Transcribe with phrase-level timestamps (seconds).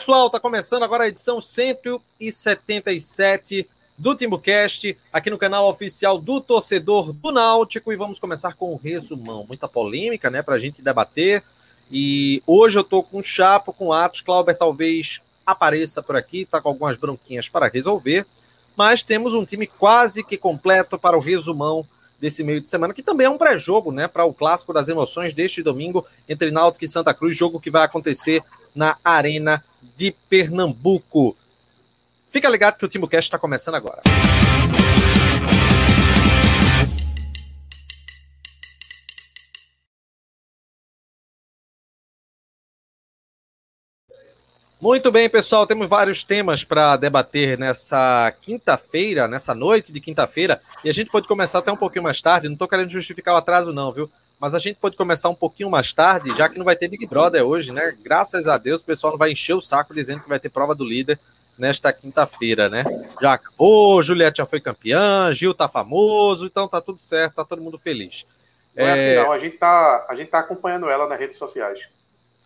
[0.00, 7.12] Pessoal, tá começando agora a edição 177 do TimbuCast, aqui no canal oficial do torcedor
[7.12, 9.44] do Náutico, e vamos começar com um resumão.
[9.46, 11.44] Muita polêmica, né, pra gente debater.
[11.92, 16.46] E hoje eu tô com o Chapo, com o Atos, Clauber talvez apareça por aqui,
[16.46, 18.24] tá com algumas bronquinhas para resolver,
[18.74, 21.86] mas temos um time quase que completo para o resumão
[22.18, 25.34] desse meio de semana, que também é um pré-jogo, né, para o clássico das emoções
[25.34, 28.42] deste domingo entre Náutico e Santa Cruz, jogo que vai acontecer
[28.74, 29.64] na Arena
[29.96, 31.36] de Pernambuco.
[32.30, 34.02] Fica ligado que o TimbuCast está começando agora.
[44.80, 50.88] Muito bem, pessoal, temos vários temas para debater nessa quinta-feira, nessa noite de quinta-feira, e
[50.88, 53.74] a gente pode começar até um pouquinho mais tarde, não estou querendo justificar o atraso
[53.74, 54.10] não, viu?
[54.40, 57.06] Mas a gente pode começar um pouquinho mais tarde, já que não vai ter Big
[57.06, 57.94] Brother hoje, né?
[58.02, 60.74] Graças a Deus, o pessoal não vai encher o saco dizendo que vai ter prova
[60.74, 61.18] do líder
[61.58, 62.82] nesta quinta-feira, né?
[63.20, 67.60] Já acabou, Juliette já foi campeã, Gil tá famoso, então tá tudo certo, tá todo
[67.60, 68.24] mundo feliz.
[68.74, 69.32] Não é, é assim, não.
[69.32, 71.78] A gente, tá, a gente tá acompanhando ela nas redes sociais.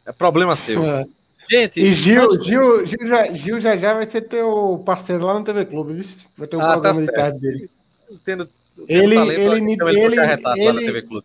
[0.04, 0.84] É problema seu.
[0.84, 1.06] É.
[1.48, 1.80] Gente.
[1.80, 2.44] E Gil, antes...
[2.44, 6.04] Gil, Gil, já, Gil já já vai ser teu parceiro lá no TV Clube, viu?
[6.36, 7.70] Vai ter um ah, programa tá de tarde dele.
[8.10, 8.48] Entendo.
[8.88, 11.24] Ele, ele, ele, ele, ele, ele,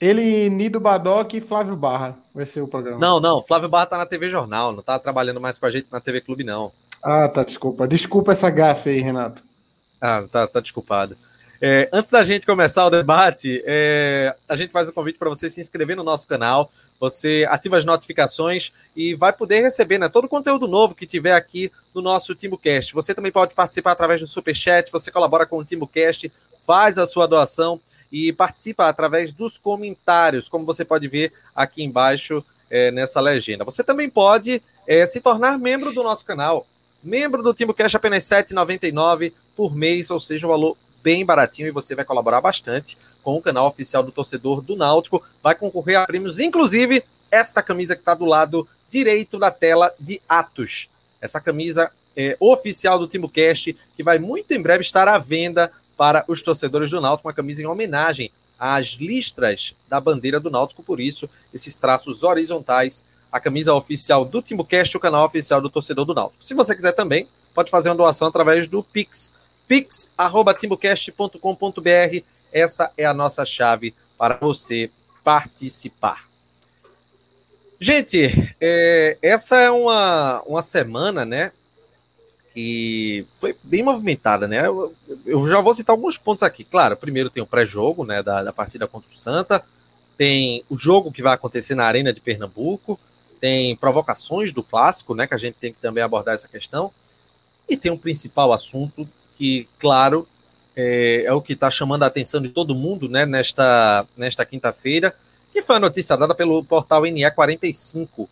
[0.00, 2.98] Nido Badoc e Flávio Barra vai ser o programa.
[2.98, 5.88] Não, não, Flávio Barra tá na TV Jornal, não tá trabalhando mais com a gente
[5.90, 6.70] na TV Clube, não.
[7.02, 7.88] Ah, tá, desculpa.
[7.88, 9.42] Desculpa essa gafe aí, Renato.
[10.00, 11.16] Ah, tá, tá desculpado.
[11.60, 15.28] É, antes da gente começar o debate, é, a gente faz o um convite para
[15.28, 16.70] você se inscrever no nosso canal.
[16.98, 21.32] Você ativa as notificações e vai poder receber né, todo o conteúdo novo que tiver
[21.32, 22.92] aqui no nosso TimbuCast.
[22.94, 26.32] Você também pode participar através do Superchat, você colabora com o TimbuCast,
[26.66, 27.80] faz a sua doação
[28.16, 33.62] e participa através dos comentários, como você pode ver aqui embaixo é, nessa legenda.
[33.62, 36.66] Você também pode é, se tornar membro do nosso canal.
[37.04, 41.68] Membro do Timbo Cash apenas R$ 7,99 por mês, ou seja, um valor bem baratinho
[41.68, 45.22] e você vai colaborar bastante com o canal oficial do torcedor do Náutico.
[45.42, 50.22] Vai concorrer a prêmios, inclusive esta camisa que está do lado direito da tela de
[50.26, 50.88] Atos.
[51.20, 56.24] Essa camisa é, oficial do TimbuCast, que vai muito em breve estar à venda para
[56.28, 61.00] os torcedores do Náutico, uma camisa em homenagem às listras da bandeira do Náutico, por
[61.00, 66.14] isso, esses traços horizontais, a camisa oficial do TimbuCast, o canal oficial do torcedor do
[66.14, 66.44] Náutico.
[66.44, 69.32] Se você quiser também, pode fazer uma doação através do Pix,
[69.68, 74.90] pix.timbucast.com.br, essa é a nossa chave para você
[75.22, 76.24] participar.
[77.78, 81.52] Gente, é, essa é uma, uma semana, né,
[82.56, 84.66] que foi bem movimentada, né?
[84.66, 84.94] Eu,
[85.26, 86.64] eu, já vou citar alguns pontos aqui.
[86.64, 89.62] Claro, primeiro tem o pré-jogo, né, da, da partida contra o Santa,
[90.16, 92.98] tem o jogo que vai acontecer na Arena de Pernambuco,
[93.38, 96.90] tem provocações do clássico, né, que a gente tem que também abordar essa questão,
[97.68, 99.06] e tem um principal assunto
[99.36, 100.26] que, claro,
[100.74, 105.14] é, é o que está chamando a atenção de todo mundo, né, nesta, nesta quinta-feira,
[105.52, 108.26] que foi a notícia dada pelo portal NE45,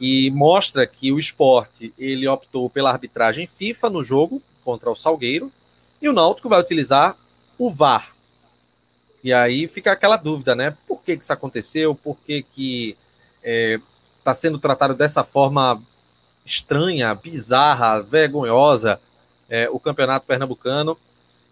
[0.00, 5.52] que mostra que o esporte ele optou pela arbitragem FIFA no jogo contra o Salgueiro
[6.00, 7.14] e o Náutico vai utilizar
[7.58, 8.14] o VAR.
[9.22, 10.74] E aí fica aquela dúvida, né?
[10.88, 11.94] Por que, que isso aconteceu?
[11.94, 12.96] Por que que
[13.42, 15.82] está é, sendo tratado dessa forma
[16.46, 18.98] estranha, bizarra, vergonhosa
[19.50, 20.96] é, o campeonato pernambucano?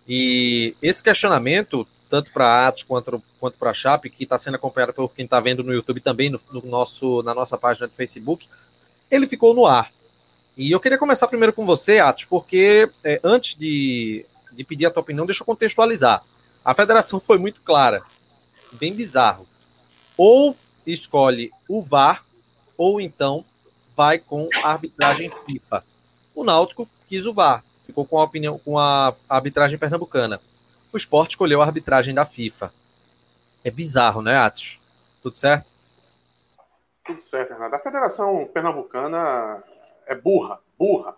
[0.08, 4.92] E esse questionamento tanto para Atos quanto, quanto para a Chape, que está sendo acompanhado
[4.92, 8.48] por quem está vendo no YouTube também, no, no, nosso, na nossa página do Facebook,
[9.10, 9.92] ele ficou no ar.
[10.56, 14.90] E eu queria começar primeiro com você, Atos, porque é, antes de, de pedir a
[14.90, 16.22] tua opinião, deixa eu contextualizar.
[16.64, 18.02] A federação foi muito clara,
[18.72, 19.46] bem bizarro.
[20.16, 20.56] Ou
[20.86, 22.24] escolhe o VAR,
[22.76, 23.44] ou então
[23.96, 25.84] vai com a arbitragem FIFA.
[26.34, 30.40] O Náutico quis o VAR, ficou com a opinião com a arbitragem pernambucana
[30.92, 32.72] o esporte escolheu a arbitragem da FIFA.
[33.64, 34.80] É bizarro, né, Atos?
[35.22, 35.70] Tudo certo?
[37.04, 37.74] Tudo certo, Renato.
[37.74, 39.62] A Federação Pernambucana
[40.06, 41.16] é burra, burra.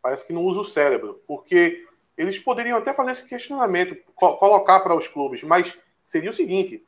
[0.00, 1.86] Parece que não usa o cérebro, porque
[2.16, 6.84] eles poderiam até fazer esse questionamento, co colocar para os clubes, mas seria o seguinte: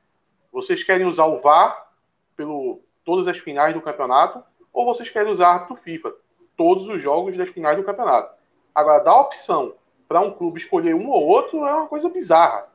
[0.53, 1.91] vocês querem usar o VAR
[2.37, 4.43] pelo todas as finais do campeonato,
[4.73, 6.13] ou vocês querem usar árbitro FIFA,
[6.57, 8.35] todos os jogos das finais do campeonato?
[8.75, 9.75] Agora, dá a opção
[10.11, 12.67] para um clube escolher um ou outro é uma coisa bizarra.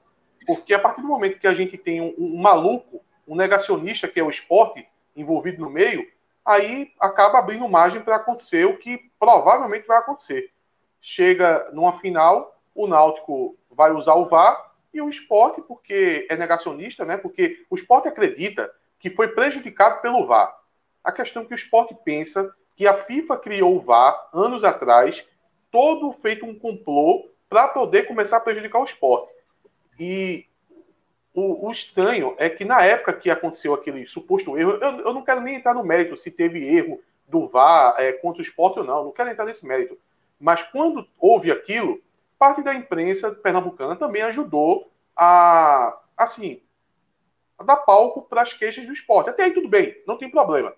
[0.47, 4.21] Porque a partir do momento que a gente tem um, um maluco, um negacionista, que
[4.21, 6.09] é o esporte, envolvido no meio,
[6.45, 10.49] aí acaba abrindo margem para acontecer o que provavelmente vai acontecer.
[11.01, 17.03] Chega numa final, o Náutico vai usar o VAR e o esporte, porque é negacionista,
[17.03, 17.17] né?
[17.17, 20.57] Porque o esporte acredita que foi prejudicado pelo VAR.
[21.03, 25.25] A questão que o esporte pensa que a FIFA criou o VAR anos atrás,
[25.75, 29.33] todo feito um complô para poder começar a prejudicar o esporte.
[29.99, 30.45] E
[31.33, 35.21] o, o, estranho é que na época que aconteceu aquele suposto erro, eu, eu não
[35.21, 38.85] quero nem entrar no mérito se teve erro do VAR é, contra o esporte ou
[38.85, 39.99] não, não quero entrar nesse mérito.
[40.39, 42.01] Mas quando houve aquilo,
[42.39, 46.61] parte da imprensa pernambucana também ajudou a, assim,
[47.59, 49.29] a dar palco para as queixas do esporte.
[49.29, 50.73] Até aí tudo bem, não tem problema.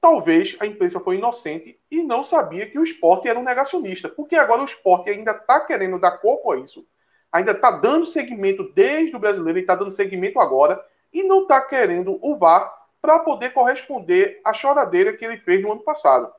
[0.00, 4.34] Talvez a imprensa foi inocente e não sabia que o esporte era um negacionista, porque
[4.34, 6.86] agora o esporte ainda está querendo dar corpo a isso
[7.32, 10.82] ainda está dando segmento desde o brasileiro e está dando segmento agora
[11.12, 15.72] e não está querendo o VAR para poder corresponder à choradeira que ele fez no
[15.72, 16.30] ano passado.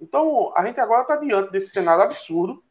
[0.00, 2.62] Então, a gente agora está diante desse cenário absurdo,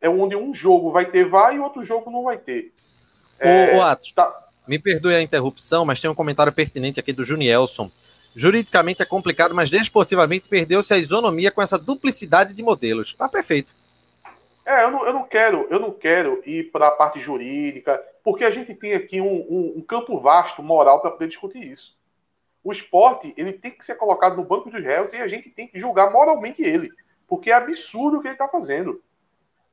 [0.00, 2.72] é onde um jogo vai ter VAR e outro jogo não vai ter.
[3.38, 4.48] É, ô, Atos, tá...
[4.66, 7.90] me perdoe a interrupção, mas tem um comentário pertinente aqui do Junielson.
[8.38, 13.14] Juridicamente é complicado, mas desportivamente perdeu-se a isonomia com essa duplicidade de modelos.
[13.14, 13.72] Tá perfeito.
[14.66, 18.44] É, eu não, eu não quero, eu não quero ir para a parte jurídica, porque
[18.44, 21.96] a gente tem aqui um, um, um campo vasto moral para poder discutir isso.
[22.62, 25.66] O esporte ele tem que ser colocado no banco dos réus e a gente tem
[25.66, 26.90] que julgar moralmente ele,
[27.26, 29.02] porque é absurdo o que ele está fazendo.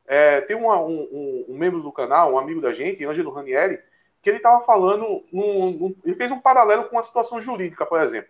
[0.07, 3.77] É, tem uma, um, um, membro do canal, um amigo da gente, Ângelo Ranieri,
[4.21, 7.99] que ele estava falando, num, num, ele fez um paralelo com a situação jurídica, por
[7.99, 8.29] exemplo.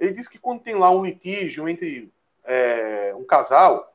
[0.00, 2.10] Ele disse que quando tem lá um litígio entre
[2.44, 3.94] é, um casal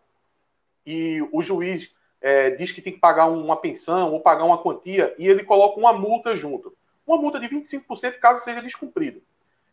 [0.86, 1.92] e o juiz
[2.22, 5.80] é, diz que tem que pagar uma pensão ou pagar uma quantia e ele coloca
[5.80, 6.78] uma multa junto.
[7.06, 9.22] Uma multa de 25% caso seja descumprido.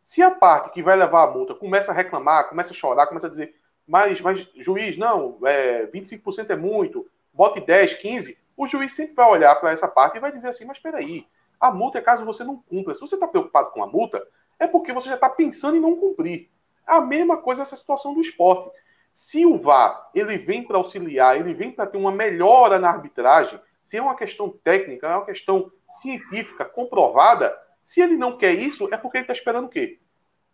[0.04, 3.26] Se a parte que vai levar a multa começa a reclamar, começa a chorar, começa
[3.26, 3.54] a dizer,
[3.86, 9.28] mas, mas juiz, não, é, 25% é muito, bote 10, 15, o juiz sempre vai
[9.28, 11.26] olhar para essa parte e vai dizer assim, mas espera aí,
[11.60, 12.94] a multa é caso você não cumpra.
[12.94, 14.26] Se você está preocupado com a multa,
[14.62, 16.48] é porque você já está pensando em não cumprir.
[16.86, 18.70] A mesma coisa essa situação do esporte.
[19.14, 23.60] Se o VAR ele vem para auxiliar, ele vem para ter uma melhora na arbitragem,
[23.84, 28.88] se é uma questão técnica, é uma questão científica comprovada, se ele não quer isso,
[28.92, 29.98] é porque ele está esperando o quê?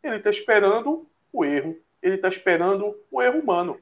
[0.02, 3.78] Ele está esperando o erro, ele está esperando o erro humano,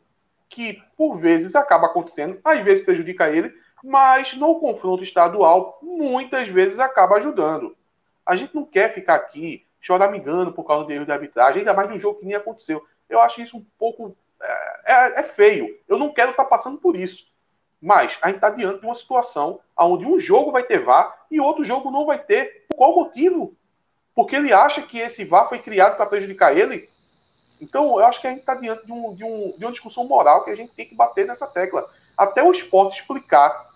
[0.48, 6.80] que por vezes acaba acontecendo, às vezes prejudica ele, mas no confronto estadual, muitas vezes
[6.80, 7.76] acaba ajudando.
[8.26, 11.88] A gente não quer ficar aqui choramingando por causa do erro de arbitragem, ainda mais
[11.88, 12.84] de um jogo que nem aconteceu.
[13.08, 15.78] Eu acho isso um pouco é, é, é feio.
[15.86, 17.24] Eu não quero estar tá passando por isso.
[17.80, 21.38] Mas a gente está diante de uma situação onde um jogo vai ter VAR e
[21.38, 22.66] outro jogo não vai ter.
[22.68, 23.54] Por qual motivo?
[24.12, 26.88] Porque ele acha que esse VAR foi criado para prejudicar ele?
[27.60, 30.04] Então, eu acho que a gente está diante de, um, de, um, de, uma discussão
[30.04, 31.88] moral que a gente tem que bater nessa tecla.
[32.18, 33.68] Até o esporte explicar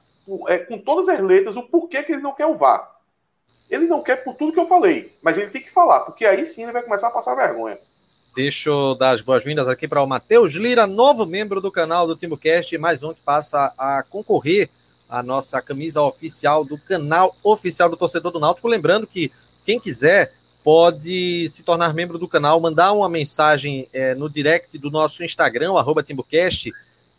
[0.48, 2.99] é, com todas as letras o porquê que ele não quer o VAR.
[3.70, 6.44] Ele não quer por tudo que eu falei, mas ele tem que falar, porque aí
[6.46, 7.78] sim ele vai começar a passar vergonha.
[8.34, 12.16] Deixa eu dar as boas-vindas aqui para o Matheus Lira, novo membro do canal do
[12.16, 14.68] TimbuCast, mais um que passa a concorrer
[15.08, 18.68] à nossa camisa oficial do canal oficial do Torcedor do Náutico.
[18.68, 19.32] Lembrando que
[19.64, 24.90] quem quiser pode se tornar membro do canal, mandar uma mensagem é, no direct do
[24.90, 26.72] nosso Instagram, arroba TimbuCast,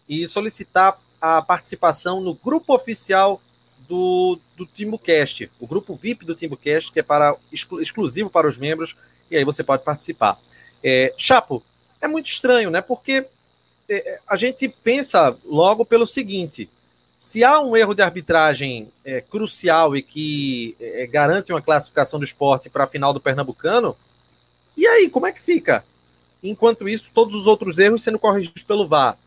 [0.08, 3.42] e solicitar a participação no grupo oficial
[3.88, 8.58] do, do TimbuCast, o grupo VIP do TimbuCast, que é para, exclu, exclusivo para os
[8.58, 8.96] membros,
[9.30, 10.40] e aí você pode participar.
[10.84, 11.64] É, Chapo,
[12.00, 12.82] é muito estranho, né?
[12.82, 13.26] Porque
[13.90, 16.70] é, a gente pensa logo pelo seguinte:
[17.18, 22.26] se há um erro de arbitragem é, crucial e que é, garante uma classificação do
[22.26, 23.96] esporte para a final do Pernambucano,
[24.78, 25.84] e aí, como é que fica?
[26.44, 29.18] Enquanto isso, todos os outros erros sendo corrigidos pelo VAR.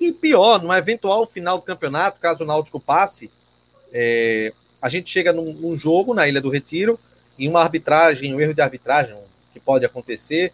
[0.00, 3.30] E pior, no eventual final do campeonato, caso o Náutico passe,
[3.92, 4.52] é,
[4.84, 7.00] a gente chega num, num, jogo na Ilha do Retiro,
[7.38, 9.16] e uma arbitragem, um erro de arbitragem
[9.50, 10.52] que pode acontecer,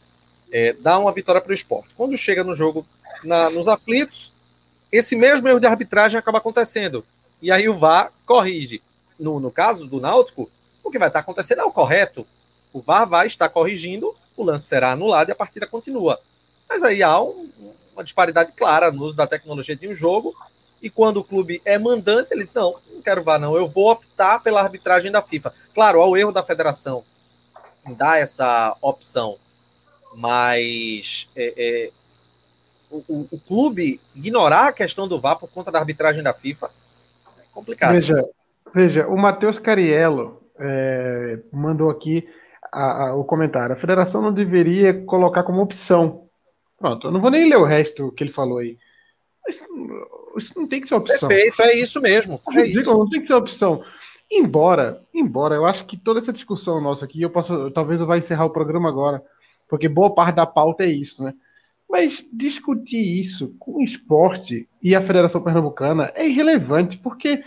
[0.53, 1.89] é, dá uma vitória para o esporte.
[1.97, 2.87] Quando chega no jogo
[3.25, 4.33] na, nos aflitos,
[4.93, 7.05] esse mesmo erro de arbitragem acaba acontecendo.
[7.43, 8.81] E aí o VAR corrige.
[9.19, 10.49] No, no caso do Náutico,
[10.85, 12.25] o que vai estar acontecendo é o correto.
[12.73, 16.21] O VAR vai estar corrigindo, o lance será anulado e a partida continua.
[16.69, 17.51] Mas aí há um,
[17.93, 20.33] uma disparidade clara no uso da tecnologia de um jogo.
[20.83, 23.91] E quando o clube é mandante, ele diz: não, não quero VAR, não, eu vou
[23.91, 25.53] optar pela arbitragem da FIFA.
[25.75, 27.05] Claro, há o erro da federação
[27.97, 29.37] dar essa opção
[30.15, 31.91] mas é, é,
[32.91, 36.71] o, o, clube ignorar a questão do VAR por conta da arbitragem da FIFA
[37.39, 37.93] é complicado.
[37.93, 38.29] Veja,
[38.75, 42.29] veja o Matheus Cariello é, mandou aqui
[42.73, 43.75] a, a, o comentário.
[43.75, 46.29] A federação não deveria colocar como opção.
[46.79, 48.79] Pronto, eu não vou nem ler o resto que ele falou aí.
[49.49, 49.65] Isso,
[50.37, 51.29] isso não tem que ser opção.
[51.29, 52.41] Perfeito, é isso mesmo.
[52.53, 52.93] É Digo, isso.
[52.93, 53.85] Não tem que ser opção.
[54.31, 58.17] Embora, embora, eu acho que toda essa discussão nossa aqui, eu posso, talvez eu vá
[58.17, 59.23] encerrar o programa agora
[59.71, 61.33] porque boa parte da pauta é isso, né?
[61.89, 67.43] Mas discutir isso com o esporte e a Federação Pernambucana é irrelevante, porque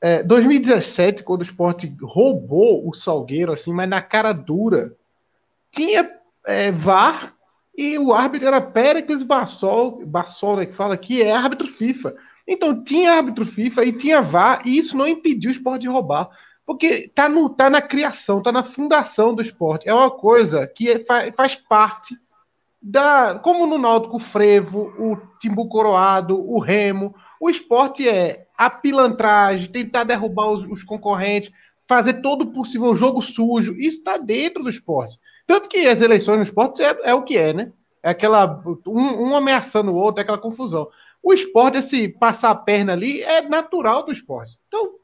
[0.00, 4.92] é, 2017, quando o esporte roubou o Salgueiro, assim, mas na cara dura,
[5.70, 6.10] tinha
[6.44, 7.34] é, VAR
[7.76, 12.14] e o árbitro era Péricles Bassol, Bassol né, que fala que é árbitro FIFA.
[12.46, 16.28] Então tinha árbitro FIFA e tinha VAR, e isso não impediu o esporte de roubar.
[16.66, 19.88] Porque tá, no, tá na criação, tá na fundação do esporte.
[19.88, 22.16] É uma coisa que é, faz, faz parte
[22.80, 23.38] da.
[23.38, 27.14] Como no Náutico, o Frevo, o Timbu Coroado, o Remo.
[27.40, 31.50] O esporte é a pilantragem, tentar derrubar os, os concorrentes,
[31.88, 33.74] fazer todo o possível jogo sujo.
[33.74, 35.18] Isso está dentro do esporte.
[35.46, 37.72] Tanto que as eleições no esporte é, é o que é, né?
[38.02, 38.62] É aquela.
[38.86, 40.88] Um, um, ameaçando o outro, é aquela confusão.
[41.22, 44.58] O esporte, esse passar a perna ali, é natural do esporte.
[44.66, 44.94] Então,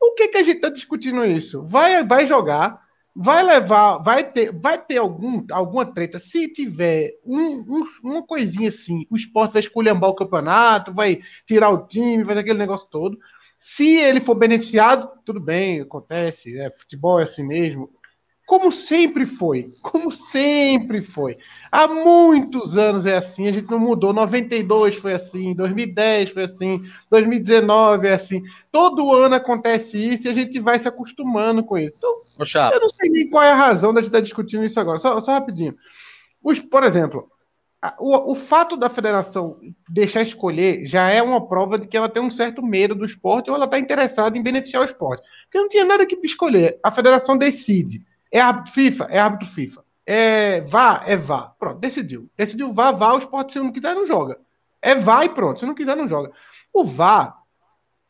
[0.00, 1.62] o que, que a gente está discutindo isso?
[1.64, 2.80] Vai, vai jogar,
[3.14, 6.18] vai levar, vai ter, vai ter algum, alguma treta.
[6.18, 11.68] Se tiver um, um, uma coisinha assim, o esporte vai esculhambar o campeonato, vai tirar
[11.70, 13.18] o time, vai aquele negócio todo.
[13.58, 17.90] Se ele for beneficiado, tudo bem, acontece, é, futebol é assim mesmo
[18.48, 21.36] como sempre foi, como sempre foi.
[21.70, 24.10] Há muitos anos é assim, a gente não mudou.
[24.10, 28.42] 92 foi assim, 2010 foi assim, 2019 é assim.
[28.72, 31.96] Todo ano acontece isso e a gente vai se acostumando com isso.
[31.98, 32.22] Então,
[32.72, 34.98] eu não sei nem qual é a razão da gente estar discutindo isso agora.
[34.98, 35.76] Só, só rapidinho.
[36.42, 37.30] Os, por exemplo,
[37.98, 42.22] o, o fato da federação deixar escolher já é uma prova de que ela tem
[42.22, 45.22] um certo medo do esporte ou ela está interessada em beneficiar o esporte.
[45.44, 46.80] Porque não tinha nada que escolher.
[46.82, 49.04] A federação decide é árbitro FIFA?
[49.10, 49.84] É árbitro FIFA.
[50.06, 51.02] É vá?
[51.06, 51.52] É vá.
[51.58, 52.30] Pronto, decidiu.
[52.36, 54.38] Decidiu vá, vá, o esporte, se não quiser, não joga.
[54.80, 55.60] É vá e pronto.
[55.60, 56.32] Se não quiser, não joga.
[56.72, 57.36] O vá,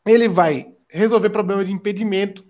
[0.05, 2.43] ele vai resolver problema de impedimento,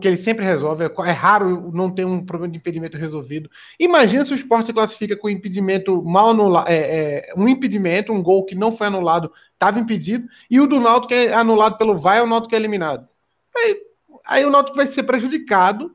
[0.00, 0.84] que ele sempre resolve.
[0.84, 3.50] É raro não ter um problema de impedimento resolvido.
[3.78, 8.22] Imagina se o esporte se classifica com impedimento mal anulado, é, é, um impedimento, um
[8.22, 12.22] gol que não foi anulado, estava impedido, e o do Náutico é anulado pelo VAR,
[12.22, 13.08] o Náutico é eliminado.
[13.56, 13.76] Aí,
[14.24, 15.94] aí o Náutico vai ser prejudicado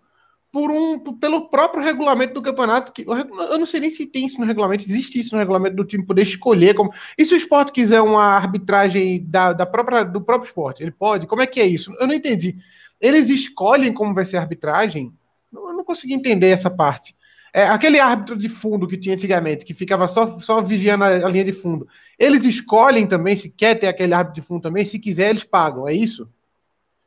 [0.58, 2.92] por um, pelo próprio regulamento do campeonato.
[2.92, 5.86] Que, eu não sei nem se tem isso no regulamento, existe isso no regulamento do
[5.86, 6.74] time poder escolher.
[6.74, 10.82] Como, e se o esporte quiser uma arbitragem da, da própria, do próprio esporte?
[10.82, 11.28] Ele pode?
[11.28, 11.94] Como é que é isso?
[12.00, 12.56] Eu não entendi.
[13.00, 15.14] Eles escolhem como vai ser a arbitragem?
[15.54, 17.16] Eu não consegui entender essa parte.
[17.54, 21.30] É, aquele árbitro de fundo que tinha antigamente, que ficava só, só vigiando a, a
[21.30, 21.88] linha de fundo,
[22.18, 25.88] eles escolhem também se quer ter aquele árbitro de fundo também, se quiser, eles pagam,
[25.88, 26.28] é isso?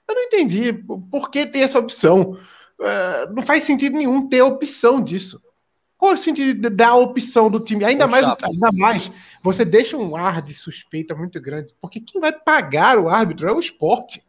[0.08, 0.72] Eu não entendi
[1.10, 2.38] por que ter essa opção.
[2.80, 5.40] Uh, não faz sentido nenhum ter opção disso.
[5.98, 7.84] Qual é o sentido da opção do time?
[7.84, 12.32] Ainda mais, ainda mais, você deixa um ar de suspeita muito grande, porque quem vai
[12.32, 14.24] pagar o árbitro é o esporte.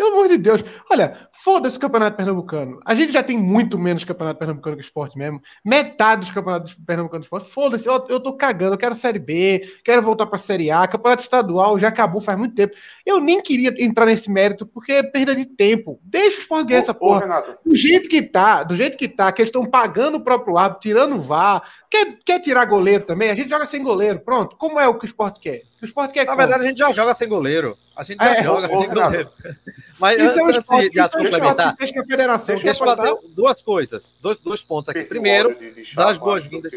[0.00, 0.64] Pelo amor de Deus.
[0.90, 2.80] Olha, foda-se o Campeonato Pernambucano.
[2.86, 5.42] A gente já tem muito menos Campeonato Pernambucano que esporte mesmo.
[5.62, 7.50] Metade dos Campeonatos Pernambucanos de esporte.
[7.50, 8.72] Foda-se, eu, eu tô cagando.
[8.72, 10.88] Eu quero Série B, quero voltar pra Série A.
[10.88, 12.74] Campeonato Estadual já acabou faz muito tempo.
[13.04, 16.00] Eu nem queria entrar nesse mérito, porque é perda de tempo.
[16.02, 17.44] Deixa o esporte ganhar essa porra.
[17.62, 20.56] Ô, do jeito que tá, do jeito que tá, que eles estão pagando o próprio
[20.56, 21.62] árbitro, tirando o VAR.
[21.90, 23.28] Quer, quer tirar goleiro também?
[23.28, 24.20] A gente joga sem goleiro.
[24.20, 24.56] Pronto.
[24.56, 25.60] Como é o que o esporte quer?
[25.80, 27.76] O esporte quer Na verdade, a gente já joga sem goleiro.
[27.96, 29.30] A gente já é, joga sem goleiro.
[29.98, 34.62] Mas isso antes, é antes de, de complementar, deixa eu fazer duas coisas, dois, dois
[34.62, 35.04] pontos aqui.
[35.04, 35.56] Primeiro,
[35.94, 36.72] das boas-vindas.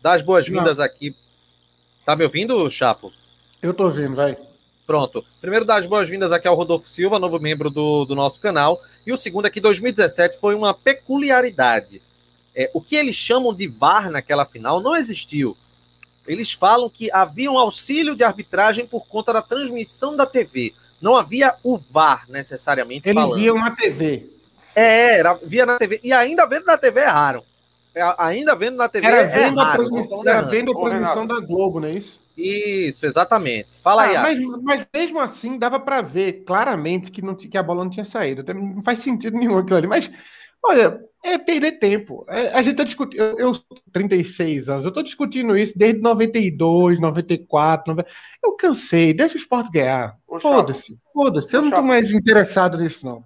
[0.00, 1.14] Das boas-vindas aqui.
[2.04, 3.12] Tá me ouvindo, Chapo?
[3.62, 4.36] Eu tô ouvindo, vai.
[4.86, 5.24] Pronto.
[5.40, 8.82] Primeiro, das boas-vindas aqui ao Rodolfo Silva, novo membro do, do nosso canal.
[9.06, 12.02] E o segundo é que 2017 foi uma peculiaridade.
[12.54, 15.56] É, o que eles chamam de VAR naquela final não existiu.
[16.30, 20.72] Eles falam que havia um auxílio de arbitragem por conta da transmissão da TV.
[21.02, 23.40] Não havia o VAR necessariamente Eles falando.
[23.40, 24.26] viam na TV.
[24.74, 25.98] É, era, via na TV.
[26.04, 27.42] E ainda vendo na TV erraram.
[27.92, 29.60] É, ainda vendo na TV era vendo erraram.
[29.60, 32.20] A transmissão, era vendo a transmissão da Globo, não é isso?
[32.36, 33.80] Isso, exatamente.
[33.80, 34.38] Fala ah, aí.
[34.38, 38.04] Mas, mas, mesmo assim, dava para ver claramente que, não, que a bola não tinha
[38.04, 38.44] saído.
[38.54, 39.86] Não faz sentido nenhum aquilo ali.
[39.88, 40.08] Mas,
[40.62, 42.24] olha, é perder tempo.
[42.28, 43.20] É, a gente tá discutindo.
[43.20, 43.52] Eu, eu
[43.92, 47.92] 36 anos, eu tô discutindo isso desde 92, 94.
[47.92, 48.08] 90,
[48.42, 50.16] eu cansei, deixa o esporte ganhar.
[50.40, 51.54] Foda-se, foda-se.
[51.54, 53.24] Eu não tô mais interessado nisso, não.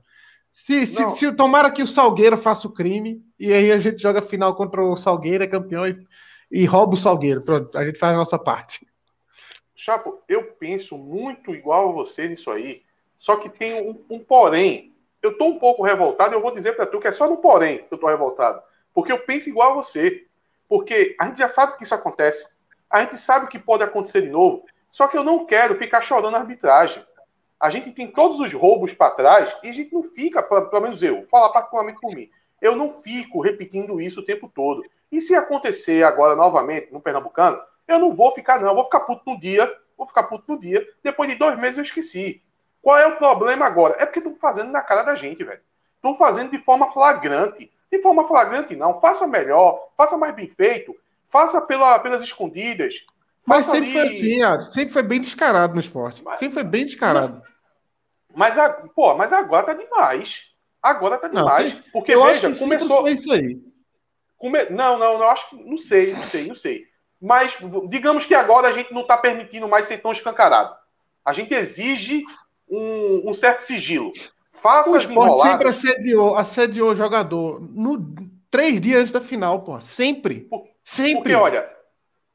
[0.49, 4.23] Se, se, se tomara que o Salgueiro faça o crime, e aí a gente joga
[4.23, 5.99] final contra o Salgueiro, é campeão e,
[6.51, 7.45] e rouba o Salgueiro.
[7.45, 8.87] Pronto, a gente faz a nossa parte.
[9.75, 12.83] Chapo, eu penso muito igual a você nisso aí,
[13.19, 14.94] só que tem um, um porém
[15.25, 17.79] eu estou um pouco revoltado eu vou dizer para tu que é só no porém
[17.79, 18.63] que eu estou revoltado.
[18.93, 20.27] Porque eu penso igual a você.
[20.69, 22.47] Porque a gente já sabe que isso acontece.
[22.91, 24.65] A gente sabe que pode acontecer de novo.
[24.91, 27.03] Só que eu não quero ficar chorando na arbitragem.
[27.59, 31.03] A gente tem todos os roubos para trás e a gente não fica, pelo menos
[31.03, 32.29] eu, falar particularmente por mim,
[32.61, 34.85] eu não fico repetindo isso o tempo todo.
[35.11, 38.69] E se acontecer agora novamente no Pernambucano, eu não vou ficar, não.
[38.69, 40.87] Eu vou ficar puto no dia, vou ficar puto no dia.
[41.03, 42.43] Depois de dois meses eu esqueci.
[42.85, 43.97] Qual é o problema agora?
[43.99, 45.63] É porque estão fazendo na cara da gente, velho.
[45.97, 47.73] Estão fazendo de forma flagrante.
[47.91, 49.01] De forma flagrante, não.
[49.01, 50.95] Faça melhor, faça mais bem feito,
[51.31, 52.95] faça pela, pelas escondidas.
[53.47, 53.93] Mas sempre ali...
[53.93, 54.67] foi assim, Ari.
[54.67, 56.23] sempre foi bem descarado no esporte.
[56.23, 57.43] Mas, sempre foi bem descarado.
[58.35, 60.43] Mas, mas, pô, mas agora tá demais.
[60.83, 61.75] Agora tá demais.
[61.75, 63.01] Não, porque, eu veja, começou.
[63.01, 63.59] Foi isso aí.
[64.37, 64.63] Come...
[64.69, 65.57] Não, não, não, acho que.
[65.57, 66.85] Não sei, não sei, não sei.
[67.19, 67.57] Mas
[67.89, 70.77] digamos que agora a gente não está permitindo mais ser tão escancarado.
[71.25, 72.23] A gente exige
[72.77, 74.13] um, um certo sigilo.
[74.53, 78.15] Faça o esporte sempre assediou, assediou o jogador no,
[78.51, 79.81] três dias antes da final, pô.
[79.81, 80.41] Sempre.
[80.43, 81.17] Por, sempre.
[81.17, 81.69] Porque, olha,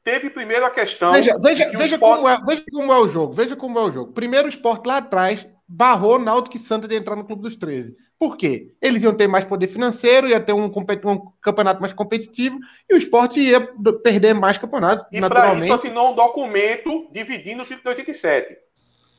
[0.04, 1.12] teve primeiro a questão.
[1.12, 2.16] Veja, veja, veja, esporte...
[2.16, 3.32] como é, veja como é o jogo.
[3.32, 4.12] Veja como é o jogo.
[4.12, 7.96] Primeiro o esporte lá atrás barrou Náutico e Santa de entrar no Clube dos 13.
[8.18, 8.74] Por quê?
[8.82, 12.98] Eles iam ter mais poder financeiro, ia ter um, um campeonato mais competitivo e o
[12.98, 13.60] esporte ia
[14.02, 15.06] perder mais campeonatos.
[15.10, 18.56] E para isso assinou um documento dividindo o título de 87.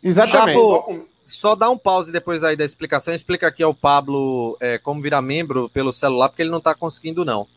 [0.03, 0.55] Exatamente.
[0.55, 3.13] Jabo, só dá um pause depois aí da explicação.
[3.13, 7.25] Explica aqui ao Pablo é, como virar membro pelo celular, porque ele não está conseguindo,
[7.25, 7.47] não.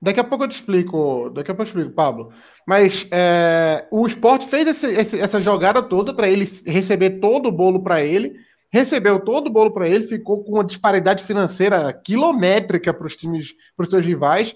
[0.00, 2.32] Daqui a pouco eu te explico, daqui a pouco eu explico, Pablo.
[2.66, 7.52] Mas é, o esporte fez esse, esse, essa jogada toda para ele receber todo o
[7.52, 8.38] bolo para ele
[8.70, 13.52] recebeu todo o bolo para ele, ficou com uma disparidade financeira quilométrica para os times,
[13.76, 14.54] para os seus rivais,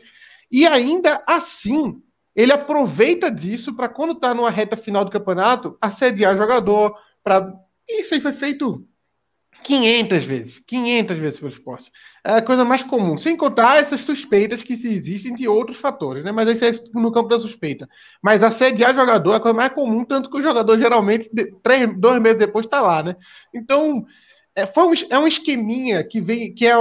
[0.51, 2.01] e ainda assim
[2.35, 7.53] ele aproveita disso para quando está numa reta final do campeonato assediar jogador, para
[7.89, 8.87] isso aí foi feito
[9.65, 11.91] 500 vezes, 500 vezes pelo esporte.
[12.23, 16.33] É a coisa mais comum, sem contar essas suspeitas que existem de outros fatores, né?
[16.33, 17.89] Mas isso é no campo da suspeita.
[18.23, 21.31] Mas assediar jogador é a coisa mais comum, tanto que o jogador geralmente,
[21.63, 23.17] três, dois meses depois, está lá, né?
[23.55, 24.05] Então,
[24.55, 26.75] é, foi um, é um esqueminha que vem, que é,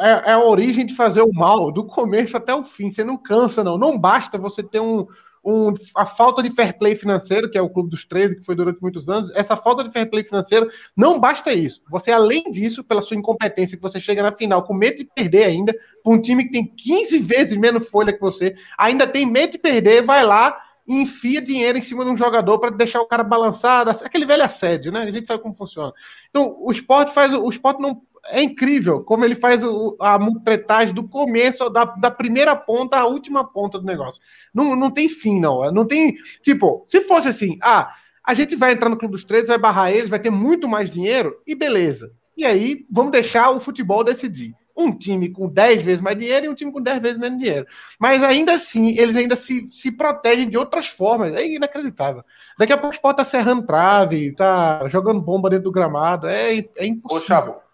[0.00, 2.90] é, é a origem de fazer o mal, do começo até o fim.
[2.90, 3.76] Você não cansa, não.
[3.76, 5.06] Não basta você ter um,
[5.44, 8.54] um, a falta de fair play financeiro, que é o Clube dos 13, que foi
[8.54, 11.82] durante muitos anos, essa falta de fair play financeiro, não basta isso.
[11.90, 15.44] Você, além disso, pela sua incompetência, que você chega na final com medo de perder
[15.44, 19.52] ainda, para um time que tem 15 vezes menos folha que você, ainda tem medo
[19.52, 23.06] de perder, vai lá e enfia dinheiro em cima de um jogador para deixar o
[23.06, 25.02] cara balançado, aquele velho assédio, né?
[25.02, 25.92] A gente sabe como funciona.
[26.28, 27.32] Então, o esporte faz.
[27.32, 32.10] O esporte não é incrível como ele faz o, a mutretagem do começo, da, da
[32.10, 34.20] primeira ponta à última ponta do negócio.
[34.54, 35.70] Não, não tem fim, não.
[35.72, 36.16] Não tem.
[36.42, 39.90] Tipo, se fosse assim, ah, a gente vai entrar no Clube dos Três, vai barrar
[39.90, 42.12] eles, vai ter muito mais dinheiro, e beleza.
[42.36, 44.54] E aí, vamos deixar o futebol decidir.
[44.76, 47.66] Um time com 10 vezes mais dinheiro e um time com 10 vezes menos dinheiro.
[47.98, 51.34] Mas ainda assim, eles ainda se, se protegem de outras formas.
[51.34, 52.24] É inacreditável.
[52.58, 56.28] Daqui a pouco o Sport tá serrando trave, tá jogando bomba dentro do gramado.
[56.28, 57.56] É, é impossível.
[57.56, 57.69] Ô,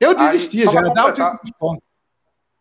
[0.00, 1.82] eu desistia Aí, já, o tipo de esporte.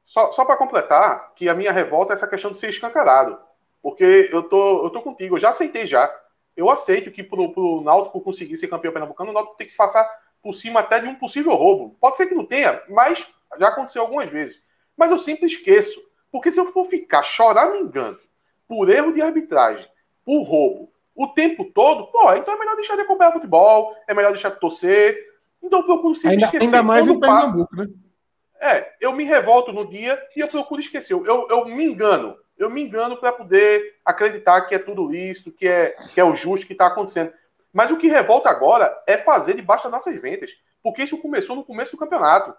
[0.04, 3.38] Só, só para completar, que a minha revolta é essa questão de ser escancarado.
[3.82, 6.14] Porque eu tô, eu tô contigo, eu já aceitei já.
[6.56, 10.10] Eu aceito que pro, pro Náutico conseguir ser campeão pernambucano, o Náutico tem que passar
[10.42, 11.96] por cima até de um possível roubo.
[12.00, 13.28] Pode ser que não tenha, mas
[13.60, 14.62] já aconteceu algumas vezes.
[14.96, 16.02] Mas eu sempre esqueço.
[16.32, 18.20] Porque se eu for ficar choramingando
[18.68, 19.88] por erro de arbitragem,
[20.26, 24.32] por roubo, o tempo todo, pô, então é melhor deixar de acompanhar futebol, é melhor
[24.32, 25.27] deixar de torcer,
[25.62, 26.66] então eu procuro sempre ainda, esquecer.
[26.66, 27.88] Ainda mais em Pernambuco, né?
[28.60, 31.14] É, eu me revolto no dia e eu procuro esquecer.
[31.14, 32.38] Eu, eu me engano.
[32.58, 36.36] Eu me engano para poder acreditar que é tudo isso, que é, que é o
[36.36, 37.32] justo que está acontecendo.
[37.72, 40.50] Mas o que revolta agora é fazer debaixo das nossas ventas.
[40.82, 42.56] Porque isso começou no começo do campeonato.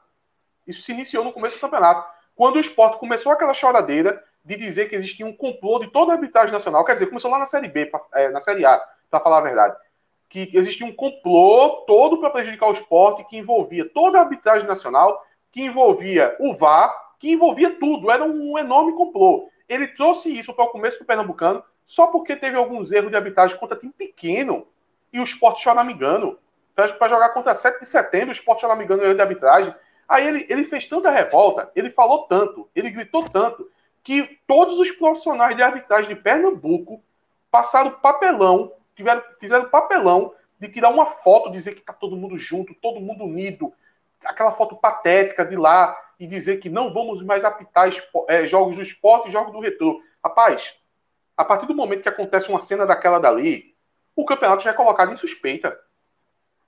[0.66, 2.06] Isso se iniciou no começo do campeonato.
[2.36, 6.14] Quando o esporte começou aquela choradeira de dizer que existia um complô de toda a
[6.14, 8.80] arbitragem nacional, quer dizer, começou lá na Série B, é, na Série A,
[9.10, 9.76] para falar a verdade
[10.28, 15.24] que existia um complô todo para prejudicar o esporte, que envolvia toda a arbitragem nacional,
[15.50, 18.10] que envolvia o VAR, que envolvia tudo.
[18.10, 19.48] Era um enorme complô.
[19.68, 23.56] Ele trouxe isso para o começo do Pernambucano só porque teve alguns erros de arbitragem
[23.56, 24.66] contra time pequeno
[25.12, 26.38] e o esporte choramingando.
[26.74, 29.74] Para jogar contra 7 de setembro, o esporte choramingando erro de arbitragem.
[30.06, 33.68] Aí ele, ele fez tanta revolta, ele falou tanto, ele gritou tanto,
[34.04, 37.02] que todos os profissionais de arbitragem de Pernambuco
[37.50, 42.74] passaram papelão tiveram, fizeram papelão de tirar uma foto, dizer que está todo mundo junto,
[42.74, 43.72] todo mundo unido,
[44.24, 47.88] aquela foto patética de lá e dizer que não vamos mais apitar
[48.28, 50.02] é, jogos do esporte e jogos do retrô.
[50.22, 50.74] Rapaz,
[51.36, 53.72] a partir do momento que acontece uma cena daquela dali,
[54.16, 55.78] o campeonato já é colocado em suspeita.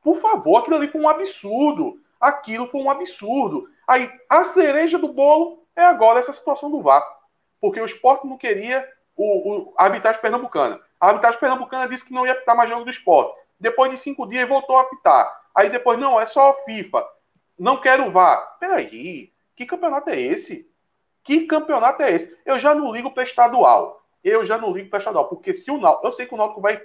[0.01, 2.01] Por favor, aquilo ali foi um absurdo.
[2.21, 3.69] Aquilo foi um absurdo.
[3.89, 7.05] Aí, a cereja do bolo é agora essa situação do VAR.
[7.61, 10.81] Porque o esporte não queria o, o, a arbitragem pernambucana.
[11.01, 13.35] A arbitragem pernambucana disse que não ia apitar mais jogo do esporte.
[13.59, 15.41] Depois de cinco dias voltou a apitar.
[15.55, 17.05] Aí depois, não, é só FIFA.
[17.59, 18.37] Não quero vá.
[18.61, 20.71] Peraí, que campeonato é esse?
[21.25, 22.37] Que campeonato é esse?
[22.45, 24.05] Eu já não ligo para estadual.
[24.23, 26.61] Eu já não ligo para estadual, porque se o Náutico, eu sei que o Náutico
[26.61, 26.81] vai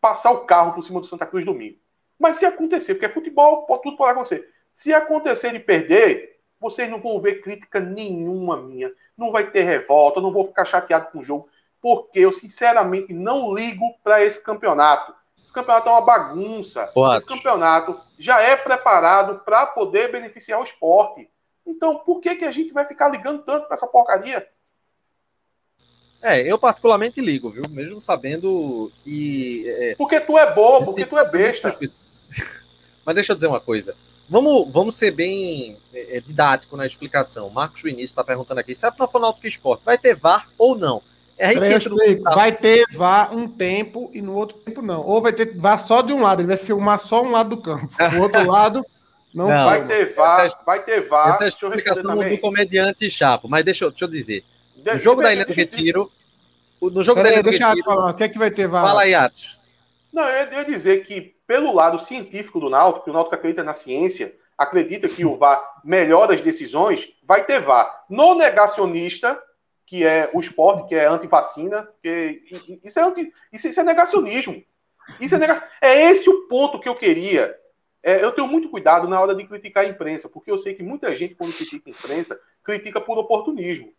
[0.00, 1.78] passar o carro por cima do Santa Cruz domingo.
[2.18, 4.48] Mas se acontecer, porque é futebol, tudo pode acontecer.
[4.72, 8.92] Se acontecer de perder, vocês não vão ver crítica nenhuma minha.
[9.16, 11.48] Não vai ter revolta, não vou ficar chateado com o jogo,
[11.80, 15.14] porque eu sinceramente não ligo para esse campeonato.
[15.44, 16.90] Esse campeonato é uma bagunça.
[16.94, 17.18] What?
[17.18, 21.28] Esse campeonato já é preparado para poder beneficiar o esporte.
[21.66, 24.46] Então, por que, que a gente vai ficar ligando tanto para essa porcaria?
[26.22, 27.64] É, eu particularmente ligo, viu?
[27.70, 29.64] Mesmo sabendo que.
[29.66, 29.94] É...
[29.96, 31.76] Porque tu é bobo, porque tu é besta.
[33.04, 33.96] Mas deixa eu dizer uma coisa.
[34.28, 37.48] Vamos, vamos ser bem é, é didático na explicação.
[37.50, 41.02] Marcos Vinícius está perguntando aqui: se é para Náutico Esporte, vai ter VAR ou não?
[41.40, 45.00] É aí que entra Vai ter VAR um tempo e no outro tempo não.
[45.00, 47.62] Ou vai ter VAR só de um lado, ele vai filmar só um lado do
[47.62, 47.88] campo.
[48.14, 48.84] O outro lado
[49.34, 50.44] não, não vai ter VAR.
[50.44, 51.30] Essa, vai ter VAR.
[51.30, 53.48] Essa é a explicação do comediante Chapo.
[53.48, 54.44] Mas deixa, deixa eu dizer.
[54.84, 56.12] No jogo da Ilha do Retiro.
[56.82, 57.84] No jogo da Ilha do Retiro.
[57.84, 58.84] Falar, o que é que vai ter VAR?
[58.84, 59.58] Fala aí, Atos.
[60.12, 63.72] Não, eu ia dizer que, pelo lado científico do Náutico, que o Náutico acredita na
[63.72, 68.04] ciência, acredita que o VAR melhora as decisões, vai ter VAR.
[68.10, 69.40] No negacionista,
[69.90, 72.44] que é o esporte, que é anti-vacina, que
[72.84, 74.62] isso é, anti, isso, isso é negacionismo.
[75.20, 75.68] Isso é, nega...
[75.82, 77.58] é esse o ponto que eu queria.
[78.00, 80.82] É, eu tenho muito cuidado na hora de criticar a imprensa, porque eu sei que
[80.84, 83.92] muita gente, quando critica a imprensa, critica por oportunismo.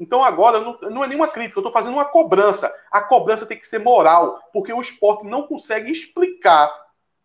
[0.00, 2.74] Então agora não, não é nenhuma crítica, eu estou fazendo uma cobrança.
[2.90, 6.72] A cobrança tem que ser moral, porque o esporte não consegue explicar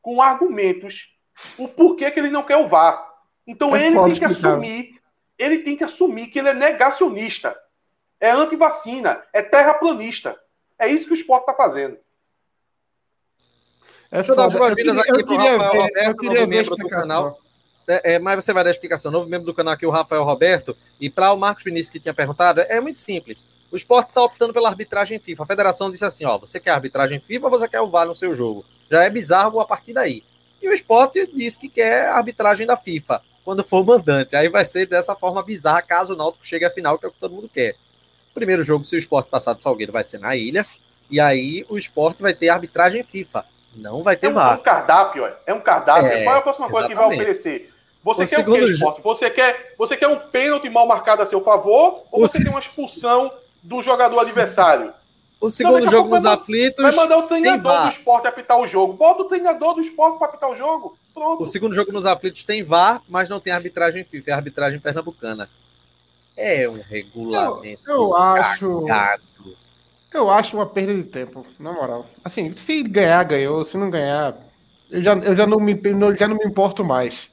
[0.02, 1.16] com argumentos
[1.58, 3.10] o porquê que ele não quer o VAR.
[3.48, 4.50] Então é ele tem que explicar.
[4.50, 5.02] assumir,
[5.40, 7.58] ele tem que assumir que ele é negacionista
[8.22, 10.40] é anti-vacina, é terraplanista.
[10.78, 11.98] É isso que o esporte está fazendo.
[14.12, 16.88] É Deixa eu dar as boas-vindas aqui para o Rafael ver, Roberto, novo membro do
[16.88, 17.40] canal.
[17.88, 19.12] É, é, mas você vai dar a explicação.
[19.12, 20.78] Novo membro do canal aqui, o Rafael Roberto.
[21.00, 23.48] E para o Marcos Vinícius, que tinha perguntado, é muito simples.
[23.72, 25.44] O esporte está optando pela arbitragem FIFA.
[25.44, 28.16] A federação disse assim: ó, você quer arbitragem FIFA ou você quer o VAR no
[28.16, 28.64] seu jogo?
[28.90, 30.24] Já é bizarro a partir daí.
[30.62, 34.36] E o esporte disse que quer a arbitragem da FIFA, quando for mandante.
[34.36, 37.12] Aí vai ser dessa forma bizarra, caso o Náutico chegue à final, que é o
[37.12, 37.76] que todo mundo quer.
[38.34, 40.66] Primeiro jogo, se o esporte passar do Salgueiro, vai ser na ilha.
[41.10, 43.46] E aí o esporte vai ter arbitragem FIFA.
[43.76, 44.54] Não vai ter é um, VAR.
[44.54, 46.08] É um cardápio, é um cardápio.
[46.08, 47.72] É, Qual é a próxima coisa que vai oferecer?
[48.04, 49.02] Você o quer o quê, esporte?
[49.02, 52.44] Você quer, você quer um pênalti mal marcado a seu favor ou o você se...
[52.44, 54.94] quer uma expulsão do jogador adversário?
[55.40, 56.82] O segundo então, jogo nos aflitos.
[56.82, 58.94] Vai mandar o treinador do esporte apitar o jogo.
[58.94, 60.98] Bota o treinador do esporte para apitar o jogo.
[61.14, 61.44] Pronto.
[61.44, 65.50] O segundo jogo nos aflitos tem VAR, mas não tem arbitragem FIFA, é arbitragem pernambucana.
[66.36, 67.82] É um regulamento.
[67.88, 68.86] Eu, eu acho.
[70.14, 72.06] Eu acho uma perda de tempo, na moral.
[72.24, 73.64] Assim, se ganhar, ganhou.
[73.64, 74.36] Se não ganhar,
[74.90, 75.80] eu já, eu já, não, me,
[76.18, 77.32] já não me importo mais.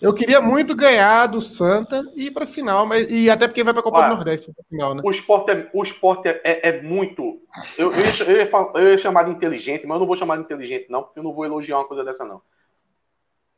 [0.00, 3.74] Eu queria muito ganhar do Santa e ir para final, mas e até porque vai
[3.74, 5.02] para a Copa Olha, do Nordeste final, né?
[5.04, 7.42] O esporte é, o esporte é, é, é muito.
[7.76, 10.36] Eu, eu, ia, eu, ia, eu ia chamar de inteligente, mas eu não vou chamar
[10.36, 12.40] de inteligente, não, porque eu não vou elogiar uma coisa dessa, não.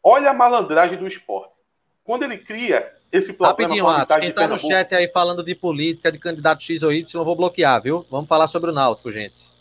[0.03, 1.53] Olha a malandragem do esporte.
[2.03, 6.19] Quando ele cria esse Rapidinho, Atos, quem tá no chat aí falando de política, de
[6.19, 8.07] candidato X ou Y, eu vou bloquear, viu?
[8.11, 9.53] Vamos falar sobre o Náutico, gente.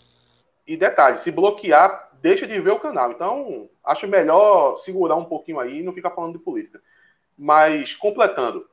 [0.66, 3.12] E detalhe, se bloquear, deixa de ver o canal.
[3.12, 6.82] Então, acho melhor segurar um pouquinho aí e não ficar falando de política.
[7.38, 8.66] Mas, completando,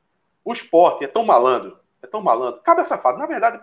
[0.44, 3.18] o esporte é tão malandro, é tão malandro, cabra safado.
[3.18, 3.58] Na verdade,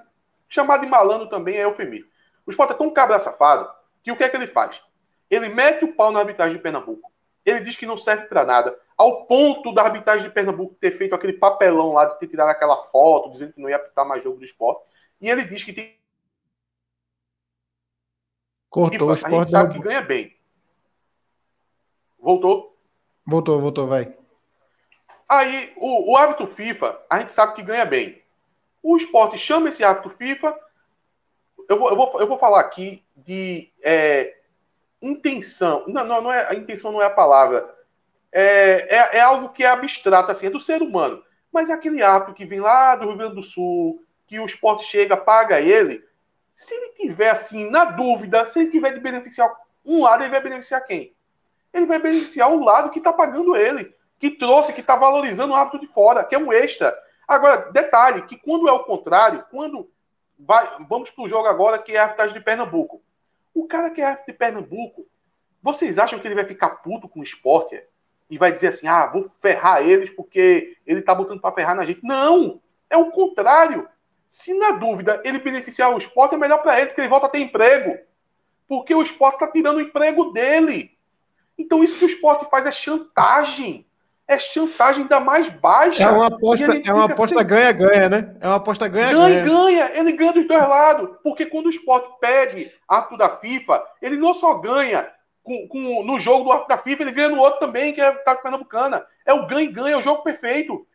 [0.50, 2.10] chamar de malandro também é eufemismo.
[2.46, 3.70] O esporte é tão cabra safado
[4.04, 4.82] que o que é que ele faz?
[5.30, 7.10] Ele mete o pau na arbitragem de Pernambuco.
[7.46, 11.14] Ele diz que não serve para nada ao ponto da arbitragem de Pernambuco ter feito
[11.14, 14.38] aquele papelão lá de ter tirado aquela foto, dizendo que não ia apitar mais jogo
[14.38, 14.84] do esporte.
[15.20, 15.98] E ele diz que tem.
[18.70, 19.36] Cortou, o esporte.
[19.36, 20.36] A gente sabe que ganha bem.
[22.20, 22.78] Voltou?
[23.26, 24.16] Voltou, voltou, vai.
[25.28, 28.22] Aí, o, o árbitro FIFA, a gente sabe que ganha bem.
[28.82, 30.58] O esporte chama esse árbitro FIFA.
[31.68, 34.38] Eu vou, eu vou, eu vou falar aqui de é,
[35.02, 35.84] intenção.
[35.88, 37.76] Não, não, não é, a intenção não é a palavra
[38.38, 41.24] é, é, é, algo que é abstrato, assim, é do ser humano.
[41.54, 44.84] Mas é aquele ato que vem lá do Rio Grande do Sul, que o esporte
[44.84, 46.04] chega, paga ele.
[46.54, 49.50] Se ele tiver, assim, na dúvida, se ele tiver de beneficiar
[49.86, 51.16] um lado, ele vai beneficiar quem?
[51.74, 55.56] Ele vai beneficiar o lado que está pagando ele, que trouxe, que está valorizando o
[55.56, 56.94] hábito de fora, que é um extra.
[57.26, 59.90] Agora, detalhe, que quando é o contrário, quando
[60.38, 63.02] vai, vamos para o jogo agora, que é a arbitragem de Pernambuco.
[63.56, 65.08] O cara que é de Pernambuco,
[65.64, 67.82] vocês acham que ele vai ficar puto com o esporte?
[68.30, 71.86] e vai dizer assim: ah, vou ferrar eles porque ele está botando para ferrar na
[71.86, 72.04] gente.
[72.04, 72.62] Não!
[72.90, 73.88] É o contrário.
[74.30, 77.30] Se na dúvida ele beneficiar o esporte, é melhor para ele, porque ele volta a
[77.30, 77.98] ter emprego.
[78.68, 80.98] Porque o esporte está tirando o emprego dele.
[81.58, 83.86] Então isso que o esporte faz é chantagem.
[84.28, 86.04] É chantagem da mais baixa.
[86.04, 88.36] É uma aposta, é uma aposta assim, ganha-ganha, né?
[88.40, 89.46] É uma aposta ganha-ganha.
[89.46, 91.10] Ganha-ganha, ele ganha dos dois lados.
[91.24, 95.08] Porque quando o esporte pede ato da FIFA, ele não só ganha
[95.44, 98.10] com, com, no jogo do ato da FIFA, ele ganha no outro também, que é
[98.10, 99.06] o Taco Pernambucana.
[99.26, 100.88] É o ganha-ganha, é o jogo perfeito.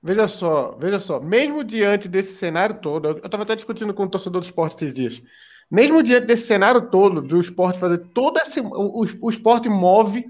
[0.00, 4.08] Veja só, veja só, mesmo diante desse cenário todo, eu estava até discutindo com o
[4.08, 5.22] torcedor do esporte esses dias.
[5.68, 8.60] Mesmo diante desse cenário todo, do esporte fazer todo esse.
[8.60, 10.24] O, o esporte move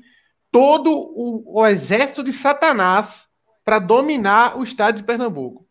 [0.57, 3.29] todo o, o exército de Satanás
[3.63, 5.67] para dominar o estado de Pernambuco.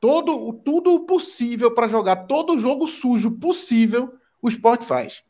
[0.00, 5.22] Todo, tudo possível para jogar todo o jogo sujo possível, o esporte faz.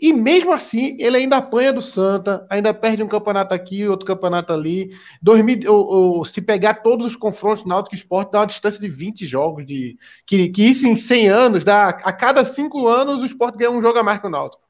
[0.00, 4.52] E mesmo assim, ele ainda apanha do Santa, ainda perde um campeonato aqui, outro campeonato
[4.52, 4.96] ali.
[5.20, 9.26] 2000, ou, ou, se pegar todos os confrontos Náutico Esporte, dá uma distância de 20
[9.26, 9.66] jogos.
[9.66, 13.72] De, que, que isso em 100 anos, dá, a cada 5 anos o esporte ganha
[13.72, 14.62] um jogo a mais que o Náutico.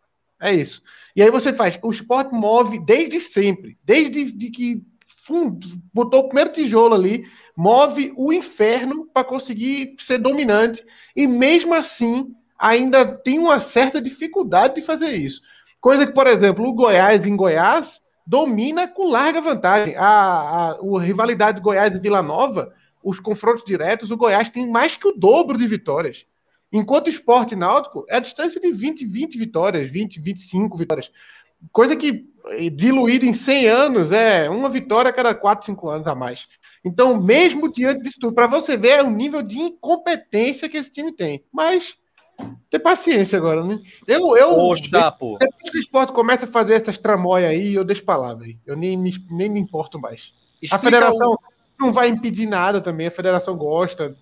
[0.42, 0.82] É isso.
[1.14, 4.82] E aí você faz, o esporte move desde sempre, desde de que
[5.94, 7.24] botou o primeiro tijolo ali,
[7.56, 10.82] move o inferno para conseguir ser dominante.
[11.14, 15.42] E mesmo assim, ainda tem uma certa dificuldade de fazer isso.
[15.80, 19.94] Coisa que, por exemplo, o Goiás em Goiás domina com larga vantagem.
[19.96, 24.96] A, a, a rivalidade Goiás e Vila Nova, os confrontos diretos, o Goiás tem mais
[24.96, 26.26] que o dobro de vitórias.
[26.72, 31.10] Enquanto esporte náutico é a distância de 20, 20 vitórias, 20, 25 vitórias.
[31.70, 36.06] Coisa que eh, diluído em 100 anos é uma vitória a cada 4, 5 anos
[36.06, 36.48] a mais.
[36.84, 40.90] Então, mesmo diante disso tudo, para você ver é o nível de incompetência que esse
[40.90, 41.44] time tem.
[41.52, 41.96] Mas
[42.70, 43.78] ter paciência agora, né?
[44.06, 45.36] Eu, eu, Ô, Chapo.
[45.38, 48.58] Depois que o esporte começa a fazer essas tramóias aí, eu deixo palavra aí.
[48.66, 50.32] Eu nem, nem me importo mais.
[50.60, 51.38] Explica a federação o...
[51.78, 54.16] não vai impedir nada também, a federação gosta.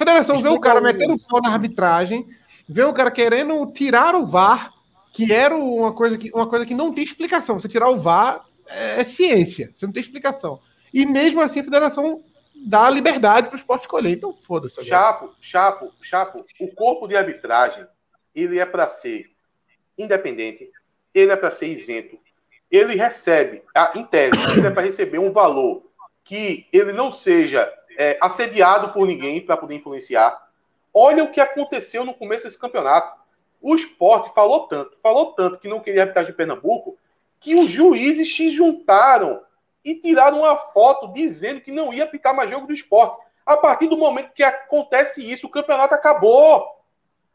[0.00, 2.26] A federação Explica vê o cara metendo o pau na arbitragem,
[2.66, 4.72] vê o cara querendo tirar o VAR,
[5.12, 7.60] que era uma coisa que, uma coisa que não tem explicação.
[7.60, 10.58] Você tirar o VAR é, é ciência, você não tem explicação.
[10.92, 14.12] E mesmo assim a federação dá liberdade para o esporte escolher.
[14.12, 14.82] Então, foda-se.
[14.82, 17.86] Chapo, Chapo, Chapo, o corpo de arbitragem,
[18.34, 19.26] ele é para ser
[19.98, 20.70] independente,
[21.12, 22.18] ele é para ser isento,
[22.70, 23.62] ele recebe,
[23.94, 25.82] em tese, ele é para receber um valor
[26.24, 30.48] que ele não seja é, assediado por ninguém para poder influenciar.
[30.92, 33.20] Olha o que aconteceu no começo desse campeonato.
[33.60, 36.96] O esporte falou tanto, falou tanto que não queria arbitragem de Pernambuco,
[37.38, 39.42] que os juízes se juntaram
[39.84, 43.22] e tiraram uma foto dizendo que não ia pitar mais jogo do esporte.
[43.44, 46.66] A partir do momento que acontece isso, o campeonato acabou.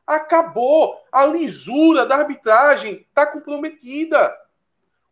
[0.08, 1.00] Acabou.
[1.12, 4.36] A lisura da arbitragem está comprometida.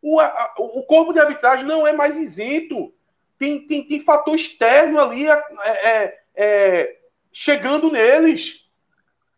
[0.02, 2.92] O, a, o corpo de arbitragem não é mais isento.
[3.38, 7.00] Tem, tem, tem fator externo ali é, é, é,
[7.32, 8.64] chegando neles.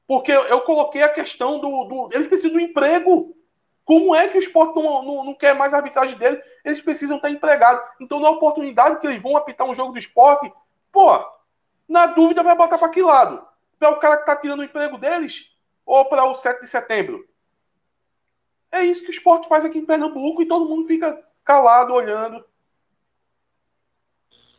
[0.07, 2.09] Porque eu, coloquei a questão do, do.
[2.13, 3.35] Eles precisam do emprego.
[3.83, 6.41] Como é que o esporte não, não, não quer mais a arbitragem dele?
[6.63, 7.83] Eles precisam estar empregados.
[7.99, 10.51] Então, na oportunidade que eles vão apitar um jogo do esporte,
[10.91, 11.23] pô,
[11.87, 13.45] na dúvida vai botar para que lado?
[13.77, 15.51] Para o cara que está tirando o emprego deles?
[15.85, 17.27] Ou para o 7 de setembro?
[18.71, 22.43] É isso que o esporte faz aqui em Pernambuco e todo mundo fica calado, olhando.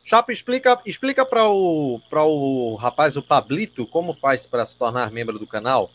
[0.07, 5.37] Chapa, explica, explica para o, o rapaz, o Pablito, como faz para se tornar membro
[5.37, 5.91] do canal.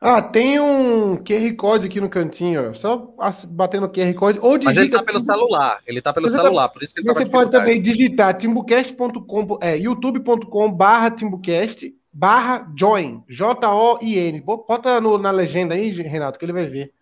[0.00, 2.74] Ah, tem um QR Code aqui no cantinho, ó.
[2.74, 3.14] Só
[3.46, 4.40] batendo o QR Code.
[4.42, 5.78] Ou digita, Mas ele tá pelo celular.
[5.86, 6.68] Ele tá pelo você celular, tá...
[6.70, 13.22] por isso que ele Você pode também digitar timbucast.com, é, youtube.com barra timbucast barra join,
[13.28, 14.40] J-O-I-N.
[14.40, 16.92] Bota no, na legenda aí, Renato, que ele vai ver.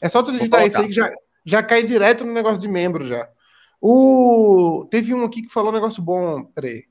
[0.00, 1.12] É só tu digitar isso aí que já,
[1.44, 3.28] já cai direto no negócio de membro já.
[3.80, 4.86] O...
[4.90, 6.84] Teve um aqui que falou um negócio bom, peraí.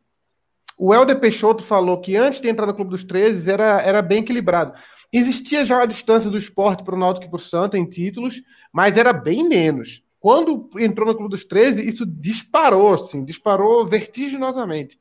[0.77, 4.19] O Helder Peixoto falou que antes de entrar no Clube dos 13 era, era bem
[4.19, 4.73] equilibrado.
[5.11, 8.41] Existia já a distância do esporte para o Náutico e para o Santa em títulos,
[8.73, 10.03] mas era bem menos.
[10.19, 14.99] Quando entrou no Clube dos 13, isso disparou, assim, disparou vertiginosamente.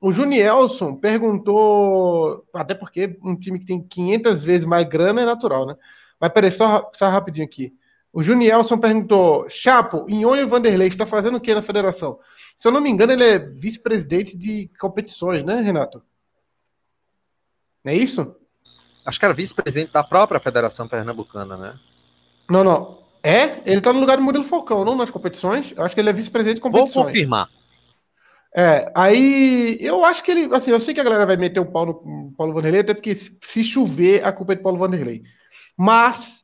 [0.00, 5.66] O Junielson perguntou, até porque um time que tem 500 vezes mais grana é natural,
[5.66, 5.76] né?
[6.20, 7.72] Mas peraí, só, só rapidinho aqui.
[8.14, 12.20] O Junielson perguntou: Chapo, Inhonho Vanderlei está fazendo o que na federação?
[12.56, 16.00] Se eu não me engano, ele é vice-presidente de competições, né, Renato?
[17.84, 18.36] Não é isso?
[19.04, 21.74] Acho que era vice-presidente da própria Federação Pernambucana, né?
[22.48, 23.02] Não, não.
[23.20, 23.60] É?
[23.66, 25.74] Ele tá no lugar do Murilo Falcão, não nas competições?
[25.76, 26.94] Acho que ele é vice-presidente de competições.
[26.94, 27.48] Vou confirmar.
[28.56, 31.66] É, aí eu acho que ele, assim, eu sei que a galera vai meter o
[31.66, 35.24] pau no Paulo Vanderlei, até porque se chover, a culpa é de Paulo Vanderlei.
[35.76, 36.43] Mas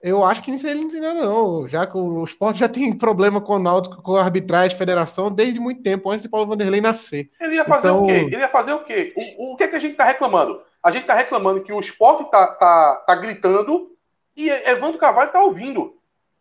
[0.00, 1.68] eu acho que isso ele não ensina, não.
[1.68, 5.58] Já que o esporte já tem problema com o Náutico, com a arbitragem, federação, desde
[5.58, 7.30] muito tempo, antes de Paulo Vanderlei nascer.
[7.40, 8.04] Ele ia fazer então...
[8.04, 8.12] o quê?
[8.12, 9.12] Ele ia fazer o quê?
[9.16, 10.62] O, o que, é que a gente tá reclamando?
[10.82, 13.90] A gente está reclamando que o esporte está tá, tá gritando
[14.36, 15.96] e Evandro Carvalho está ouvindo.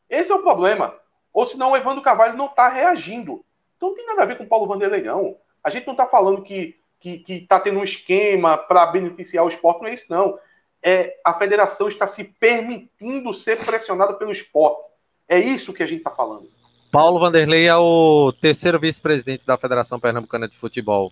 [0.10, 0.94] Esse é o problema.
[1.34, 3.44] Ou senão o Evandro Carvalho não está reagindo.
[3.76, 5.36] Então não tem nada a ver com o Paulo Vanderlei, não.
[5.64, 9.82] A gente não está falando que que está tendo um esquema para beneficiar o esporte,
[9.82, 10.38] não é isso, não.
[10.84, 14.82] É, a federação está se permitindo ser pressionada pelo esporte.
[15.28, 16.50] É isso que a gente está falando.
[16.92, 21.12] Paulo Vanderlei é o terceiro vice-presidente da Federação Pernambucana de Futebol.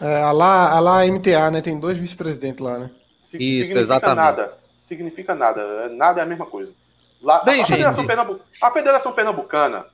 [0.00, 1.60] É, a lá, a lá MTA, né?
[1.60, 2.90] Tem dois vice-presidentes lá, né?
[3.34, 4.16] Isso, exatamente.
[4.16, 4.58] Nada.
[4.78, 5.88] Significa nada.
[5.90, 6.72] Nada é a mesma coisa.
[7.20, 8.40] Lá, Bem, a, Federação Pernambu...
[8.62, 9.86] a Federação Pernambucana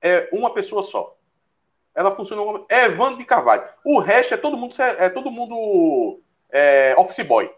[0.00, 1.16] é uma pessoa só.
[1.94, 3.64] Ela funciona como é Evandro de Carvalho.
[3.84, 6.20] O resto é todo mundo é todo mundo
[6.52, 7.50] é, office boy.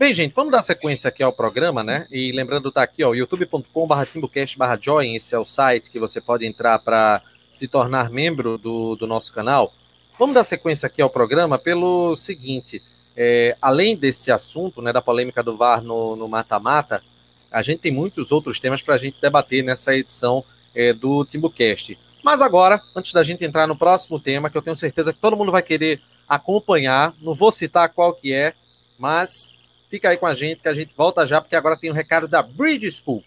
[0.00, 2.06] Bem, gente, vamos dar sequência aqui ao programa, né?
[2.10, 6.78] E lembrando, tá aqui, ó, youtube.com.br timbocast.join, esse é o site que você pode entrar
[6.78, 7.20] para
[7.52, 9.74] se tornar membro do, do nosso canal.
[10.18, 12.82] Vamos dar sequência aqui ao programa pelo seguinte:
[13.14, 17.02] é, além desse assunto, né, da polêmica do VAR no mata-mata,
[17.52, 20.42] a gente tem muitos outros temas para a gente debater nessa edição
[20.74, 21.98] é, do TimbuCast.
[22.24, 25.36] Mas agora, antes da gente entrar no próximo tema, que eu tenho certeza que todo
[25.36, 28.54] mundo vai querer acompanhar, não vou citar qual que é,
[28.98, 29.59] mas
[29.90, 32.28] Fica aí com a gente que a gente volta já, porque agora tem um recado
[32.28, 33.24] da Bridge School.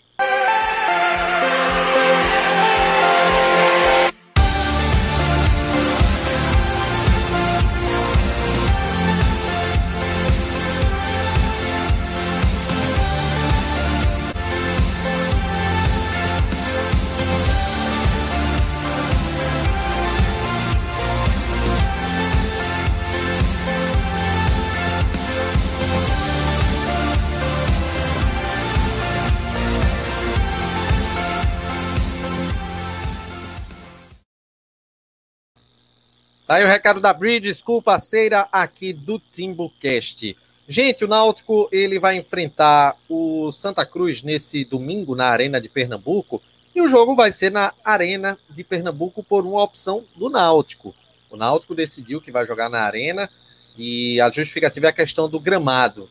[36.46, 40.36] Tá aí o recado da Bridge School, parceira aqui do TimbuCast.
[40.68, 46.42] Gente, o Náutico ele vai enfrentar o Santa Cruz nesse domingo na Arena de Pernambuco
[46.76, 50.94] e o jogo vai ser na Arena de Pernambuco por uma opção do Náutico.
[51.30, 53.30] O Náutico decidiu que vai jogar na Arena
[53.78, 56.10] e a justificativa é a questão do gramado.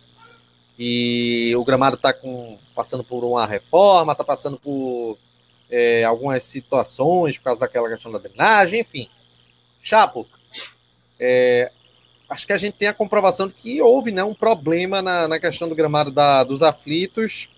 [0.79, 2.14] E o gramado está
[2.75, 5.18] passando por uma reforma, está passando por
[5.71, 9.09] é, algumas situações por causa daquela questão da drenagem, enfim.
[9.83, 10.27] Chapo,
[11.18, 11.71] é,
[12.31, 15.40] acho que a gente tem a comprovação de que houve né, um problema na, na
[15.40, 17.49] questão do gramado da, dos aflitos.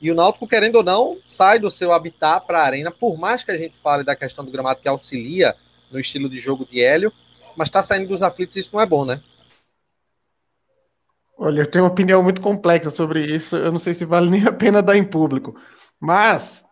[0.00, 3.44] E o Náutico, querendo ou não, sai do seu habitat para a arena, por mais
[3.44, 5.54] que a gente fale da questão do gramado que auxilia
[5.90, 7.12] no estilo de jogo de Hélio,
[7.56, 9.20] mas está saindo dos aflitos, isso não é bom, né?
[11.36, 14.44] Olha, eu tenho uma opinião muito complexa sobre isso, eu não sei se vale nem
[14.46, 15.54] a pena dar em público.
[16.00, 16.64] Mas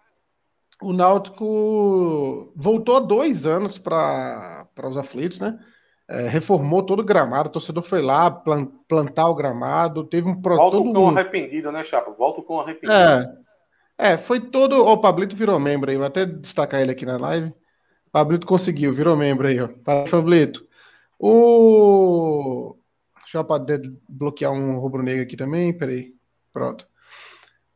[0.81, 5.59] o Náutico voltou há dois anos para os aflitos, né?
[6.09, 10.77] É, reformou todo o gramado, o torcedor foi lá plantar o gramado, teve um Volta
[10.77, 11.09] todo com um...
[11.09, 12.13] arrependido, né, Chapa?
[12.13, 12.93] Volta com arrependido.
[12.93, 14.87] É, é, foi todo.
[14.87, 17.53] O Pablito virou membro aí, vou até destacar ele aqui na live.
[18.13, 19.69] Pablito conseguiu, virou membro aí, ó.
[19.69, 20.65] Para Pablito.
[21.19, 22.77] O.
[23.25, 23.47] Deixa eu
[24.09, 26.15] bloquear um rubro-negro aqui também, peraí.
[26.53, 26.87] Pronto.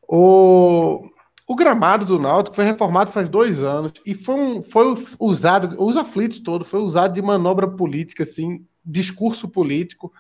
[0.07, 1.11] O
[1.51, 5.97] o gramado do Náutico foi reformado faz dois anos e foi, um, foi usado, os
[5.97, 10.13] aflitos todo, foi usado de manobra política, assim, discurso político,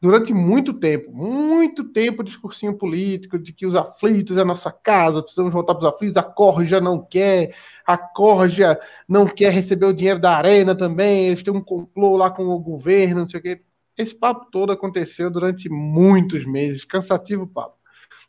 [0.00, 5.20] durante muito tempo, muito tempo discursinho político de que os aflitos é a nossa casa,
[5.20, 7.54] precisamos voltar para os aflitos, a Corja não quer,
[7.86, 12.30] a Corja não quer receber o dinheiro da arena também, eles têm um complô lá
[12.30, 13.60] com o governo, não sei o quê.
[13.94, 17.76] Esse papo todo aconteceu durante muitos meses, cansativo papo.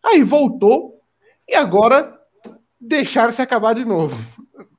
[0.04, 1.00] Aí voltou
[1.48, 2.19] e agora
[2.80, 4.18] deixaram se acabar de novo.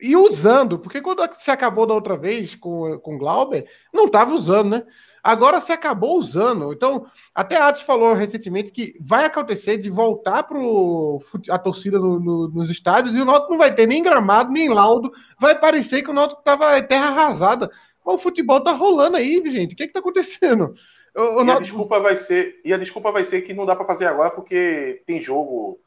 [0.01, 4.71] E usando, porque quando se acabou da outra vez com, com Glauber, não estava usando,
[4.71, 4.83] né?
[5.23, 6.73] Agora se acabou usando.
[6.73, 10.59] Então, até a Atos falou recentemente que vai acontecer de voltar para
[11.51, 14.69] a torcida no, no, nos estádios e o Náutico não vai ter nem gramado, nem
[14.69, 15.13] laudo.
[15.39, 17.71] Vai parecer que o Náutico estava terra arrasada.
[18.05, 19.75] Mas o futebol tá rolando aí, gente.
[19.75, 20.75] O que, que tá acontecendo?
[21.15, 23.77] O, o e, a desculpa vai ser, e a desculpa vai ser que não dá
[23.77, 25.79] para fazer agora porque tem jogo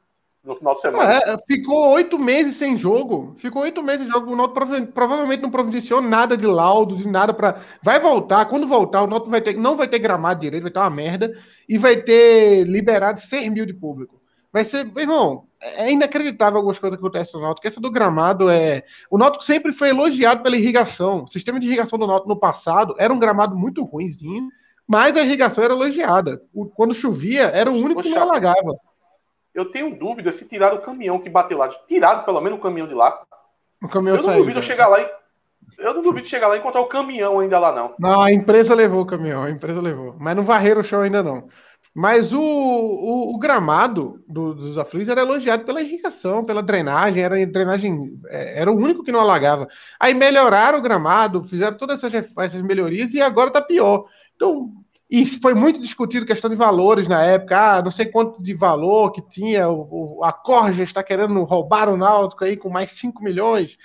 [0.43, 1.13] no final de semana.
[1.13, 3.33] É, ficou oito meses sem jogo.
[3.37, 4.31] Ficou oito meses sem jogo.
[4.31, 4.53] O Noto
[4.93, 7.61] provavelmente não providenciou nada de laudo, de nada para.
[7.81, 8.45] Vai voltar.
[8.45, 11.31] Quando voltar, o Noto vai ter, não vai ter gramado direito, vai ter uma merda.
[11.67, 14.21] E vai ter liberado 6 mil de público.
[14.51, 14.85] Vai ser.
[14.97, 17.65] Irmão, é inacreditável algumas coisas que acontecem no Náutico.
[17.65, 18.83] Essa do gramado é.
[19.09, 21.23] O Náutico sempre foi elogiado pela irrigação.
[21.23, 24.49] O sistema de irrigação do Náutico no passado era um gramado muito ruimzinho,
[24.85, 26.41] mas a irrigação era elogiada.
[26.75, 28.77] Quando chovia, era o único Poxa, que não alagava.
[29.53, 31.69] Eu tenho dúvida se tiraram o caminhão que bateu lá.
[31.87, 33.21] Tiraram pelo menos o caminhão de lá.
[33.81, 34.67] O caminhão eu não saiu, duvido já.
[34.67, 35.09] chegar lá e.
[35.77, 37.93] Eu não duvido chegar lá e encontrar o caminhão ainda lá, não.
[37.97, 40.15] Não, a empresa levou o caminhão, a empresa levou.
[40.19, 41.47] Mas não varreram o chão ainda não.
[41.93, 47.45] Mas o, o, o gramado do, dos aflitos era elogiado pela irrigação, pela drenagem, era
[47.45, 49.67] drenagem, é, era o único que não alagava.
[49.99, 54.05] Aí melhoraram o gramado, fizeram todas essas, essas melhorias e agora tá pior.
[54.35, 54.71] Então,
[55.15, 59.11] e foi muito discutido questão de valores na época, ah, não sei quanto de valor
[59.11, 63.23] que tinha, o, o a Corja está querendo roubar o Náutico aí com mais 5
[63.23, 63.77] milhões,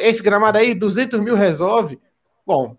[0.00, 2.00] esse gramado aí, 200 mil resolve.
[2.44, 2.76] Bom,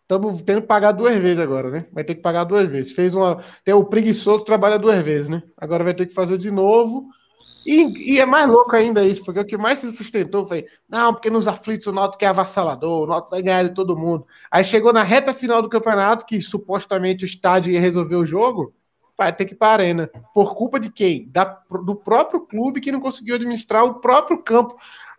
[0.00, 1.86] Estamos tendo que pagar duas vezes agora, né?
[1.90, 2.92] Vai ter que pagar duas vezes.
[2.92, 3.42] Fez uma.
[3.64, 5.42] Tem o preguiçoso trabalha duas vezes, né?
[5.56, 7.08] Agora vai ter que fazer de novo.
[7.64, 11.12] E, e, é mais louco ainda isso, porque o que mais se sustentou foi: não,
[11.12, 14.26] porque nos aflitos o Noto é avassalador, o Noto vai ganhar de todo mundo.
[14.50, 18.74] Aí chegou na reta final do campeonato, que supostamente o estádio ia resolver o jogo,
[19.16, 20.10] vai ter que ir para a arena.
[20.34, 21.28] Por culpa de quem?
[21.30, 21.44] Da,
[21.84, 24.76] do próprio clube que não conseguiu administrar o próprio campo.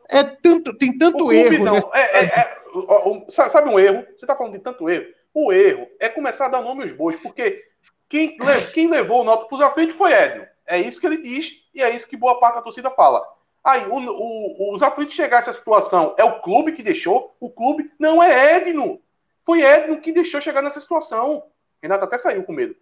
[0.10, 1.64] É tanto, tem tanto erro.
[1.64, 1.76] Não.
[1.94, 4.04] É, é, é, sabe um erro?
[4.16, 5.06] Você está falando de tanto erro.
[5.34, 7.64] O erro é começar a dar nome aos bois, porque
[8.10, 8.38] quem,
[8.74, 10.46] quem levou o Náutico para os aflitos foi Edno.
[10.66, 13.26] É isso que ele diz e é isso que boa parte da torcida fala.
[13.64, 17.36] Aí, o, o, os aflitos chegar a essa situação, é o clube que deixou?
[17.40, 19.02] O clube não é Edno.
[19.46, 21.44] Foi Edno que deixou chegar nessa situação.
[21.82, 22.76] Renato até saiu com medo.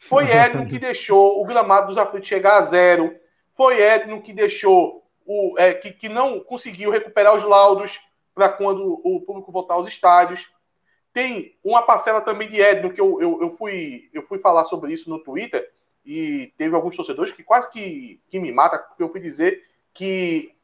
[0.00, 3.18] Foi Edno que deixou o gramado dos aflitos chegar a zero.
[3.56, 7.98] Foi Edno que deixou o, é, que, que não conseguiu recuperar os laudos
[8.34, 10.46] para quando o público voltar aos estádios.
[11.12, 14.92] Tem uma parcela também de Edno, que eu, eu, eu, fui, eu fui falar sobre
[14.92, 15.70] isso no Twitter,
[16.04, 20.54] e teve alguns torcedores que quase que, que me matam, porque eu fui dizer que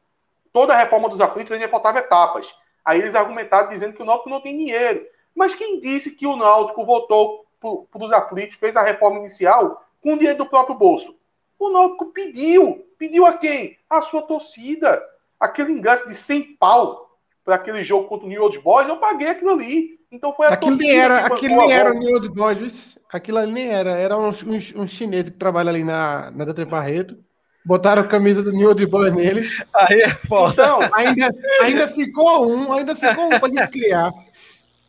[0.51, 2.47] toda a reforma dos aflitos ainda faltava etapas.
[2.83, 5.05] Aí eles argumentaram dizendo que o Náutico não tem dinheiro.
[5.35, 10.13] Mas quem disse que o Náutico votou para os aflitos, fez a reforma inicial com
[10.13, 11.15] o dinheiro do próprio bolso?
[11.59, 12.85] O Náutico pediu.
[12.97, 13.77] Pediu a quem?
[13.89, 15.03] A sua torcida.
[15.39, 19.27] Aquele ingresso de 100 pau para aquele jogo contra o New Old Boys, eu paguei
[19.27, 19.94] aquilo ali.
[20.11, 23.51] Então foi a aquilo nem era, aquilo nem era o New Old Boys, aquilo ali
[23.51, 27.17] nem era, era um, um, um chinês que trabalha ali na, na Dante Barreto.
[27.65, 29.63] Botaram a camisa do New Old Boys neles.
[29.73, 30.53] Aí é foda.
[30.53, 31.29] Então, ainda,
[31.61, 34.11] ainda ficou um, ainda ficou um para gente criar.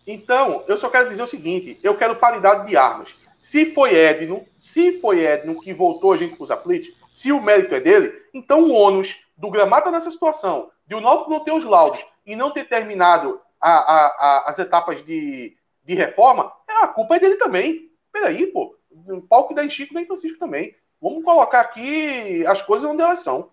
[0.06, 3.14] Então, eu só quero dizer o seguinte: eu quero paridade de armas.
[3.42, 7.40] Se foi Edno, se foi Edno que voltou a gente para os aflitos, se o
[7.40, 11.52] mérito é dele, então o ônus do gramado nessa situação, de o Náutico não ter
[11.52, 16.84] os laudos e não ter terminado a, a, a, as etapas de, de reforma, é
[16.84, 17.90] a culpa é dele também.
[18.12, 18.76] Peraí, pô.
[19.08, 20.74] O palco da Chico da Francisco também.
[21.00, 23.50] Vamos colocar aqui as coisas onde elas são.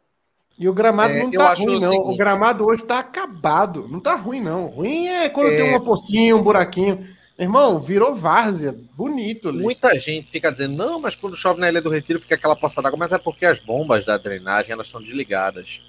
[0.58, 1.96] E o gramado é, não tá ruim, não.
[1.96, 3.88] O, o, gramado hoje tá acabado.
[3.90, 4.68] Não tá ruim, não.
[4.68, 5.58] Ruim é quando é...
[5.58, 7.08] tem uma pocinha, um buraquinho.
[7.38, 9.64] Irmão, virou várzea, bonito ali.
[9.64, 12.84] Muita gente fica dizendo, não, mas quando chove na Ilha do Retiro fica aquela passada
[12.84, 15.82] d'água, mas é porque as bombas da drenagem elas são desligadas.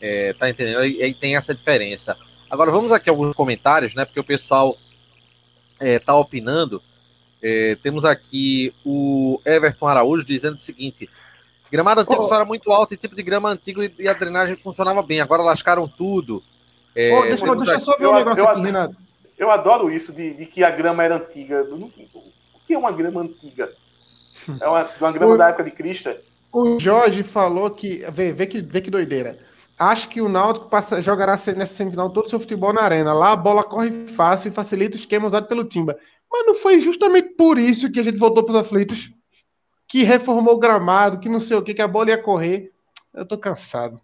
[0.00, 0.84] É, tá entendendo?
[0.84, 2.16] E aí tem essa diferença.
[2.52, 4.04] Agora vamos aqui alguns comentários, né?
[4.04, 4.76] Porque o pessoal
[5.80, 6.82] é, tá opinando.
[7.42, 11.08] É, temos aqui o Everton Araújo dizendo o seguinte:
[11.70, 12.24] gramado antigo oh.
[12.24, 15.22] só era muito alto e tipo de grama antigo e a drenagem funcionava bem.
[15.22, 16.42] Agora lascaram tudo.
[16.94, 17.84] É, oh, deixa, deixa aqui...
[17.84, 18.96] só ver um negócio eu, aqui, Renato.
[19.38, 21.66] Eu adoro isso de, de, que a grama era antiga.
[21.72, 21.90] O
[22.66, 23.72] que é uma grama antiga?
[24.60, 26.14] É uma, uma grama o, da época de Cristo?
[26.52, 28.04] O Jorge falou que.
[28.12, 29.38] Vê, vê, que, vê que doideira.
[29.90, 33.12] Acho que o Náutico passa, jogará nessa semifinal todo o seu futebol na arena.
[33.12, 35.98] Lá a bola corre fácil e facilita o esquema usado pelo Timba.
[36.30, 39.10] Mas não foi justamente por isso que a gente voltou para os aflitos?
[39.88, 42.72] Que reformou o gramado, que não sei o que, que a bola ia correr.
[43.12, 44.00] Eu tô cansado.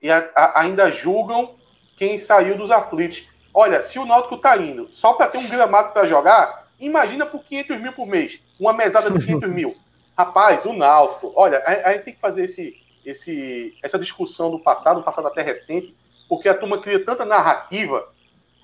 [0.00, 1.54] E a, a, ainda julgam
[1.96, 3.28] quem saiu dos aflitos.
[3.52, 7.44] Olha, se o Náutico tá indo só para ter um gramado para jogar, imagina por
[7.44, 8.40] 500 mil por mês.
[8.58, 9.76] Uma mesada de 500 mil.
[10.16, 11.32] Rapaz, o Náutico.
[11.36, 12.74] Olha, a, a, gente tem que fazer esse,
[13.08, 15.96] esse, essa discussão do passado, do passado até recente,
[16.28, 18.12] porque a turma cria tanta narrativa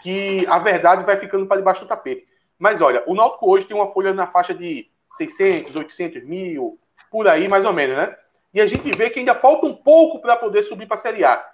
[0.03, 2.26] que a verdade vai ficando para debaixo do tapete.
[2.59, 6.78] Mas olha, o Náutico hoje tem uma folha na faixa de 600, 800 mil,
[7.11, 8.14] por aí mais ou menos, né?
[8.53, 11.24] E a gente vê que ainda falta um pouco para poder subir para a Série
[11.24, 11.45] A.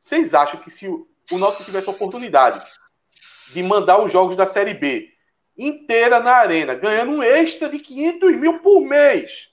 [0.00, 1.06] Vocês acham que se o
[1.38, 2.64] Náutico tivesse a oportunidade
[3.52, 5.12] de mandar os jogos da Série B
[5.56, 9.48] inteira na arena, ganhando um extra de 500 mil por mês,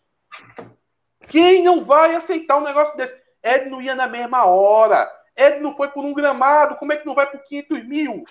[1.28, 3.20] quem não vai aceitar um negócio desse?
[3.44, 5.10] Ed não ia na mesma hora.
[5.36, 6.76] Ed não foi por um gramado.
[6.76, 8.24] Como é que não vai por 500 mil?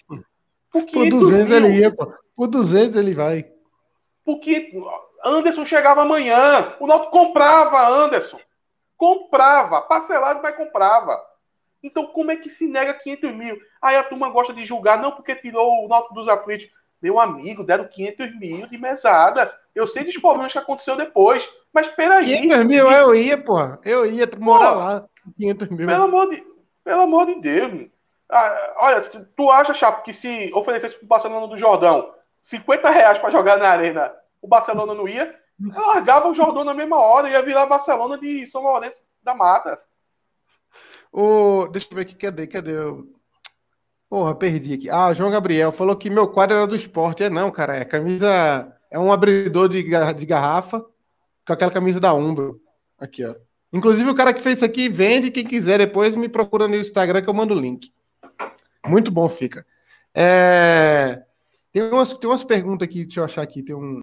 [0.70, 1.56] Por, 500 por 200 mil.
[1.56, 2.12] ele ia, pô.
[2.34, 3.48] Por 200 ele vai.
[4.24, 4.72] Porque
[5.24, 6.74] Anderson chegava amanhã.
[6.80, 8.40] O Náutico comprava Anderson.
[8.96, 9.82] Comprava.
[9.82, 11.22] Parcelado, mas comprava.
[11.82, 13.58] Então, como é que se nega 500 mil?
[13.80, 16.68] Aí a turma gosta de julgar, não porque tirou o Náutico dos aflitos.
[17.04, 19.54] Meu amigo, deram 500 mil de mesada.
[19.74, 21.46] Eu sei dos problemas que aconteceu depois.
[21.70, 22.40] Mas peraí.
[22.40, 23.58] 500 mil eu ia, pô.
[23.84, 25.04] Eu ia morar pô, lá.
[25.38, 25.86] 500 mil.
[25.86, 26.42] Pelo amor de,
[26.82, 27.90] pelo amor de Deus.
[28.26, 29.02] Ah, olha,
[29.36, 32.10] tu acha, Chapo, que se oferecesse pro Barcelona do Jordão
[32.42, 35.38] 50 reais para jogar na arena, o Barcelona não ia?
[35.60, 39.78] largava o Jordão na mesma hora, ia virar Barcelona de São Lourenço da Mata.
[41.12, 41.68] O...
[41.70, 42.46] Deixa eu ver aqui, cadê?
[42.46, 42.72] Cadê?
[44.14, 44.88] Porra, perdi aqui.
[44.88, 47.24] Ah, João Gabriel falou que meu quadro era do esporte.
[47.24, 47.74] É não, cara.
[47.74, 48.72] É camisa.
[48.88, 50.86] É um abridor de, de garrafa
[51.44, 52.60] com aquela camisa da Umbro.
[52.96, 53.34] Aqui, ó.
[53.72, 55.32] Inclusive, o cara que fez isso aqui vende.
[55.32, 57.92] Quem quiser, depois me procura no Instagram que eu mando o link.
[58.86, 59.66] Muito bom fica.
[60.14, 61.24] É...
[61.72, 63.64] Tem, umas, tem umas perguntas aqui, deixa eu achar aqui.
[63.64, 64.00] Tem um.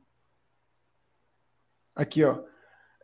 [1.95, 2.37] Aqui, ó.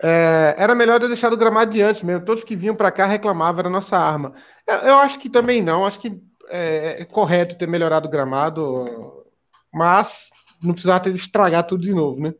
[0.04, 2.26] É, era melhor ter deixado o gramado de antes mesmo.
[2.26, 4.34] Todos que vinham para cá reclamavam, era nossa arma.
[4.68, 5.86] Eu, eu, acho que também não.
[5.86, 9.26] Acho que é, é, correto ter melhorado o gramado,
[9.74, 10.30] mas
[10.64, 12.34] não precisava ter estragar tudo de novo, né?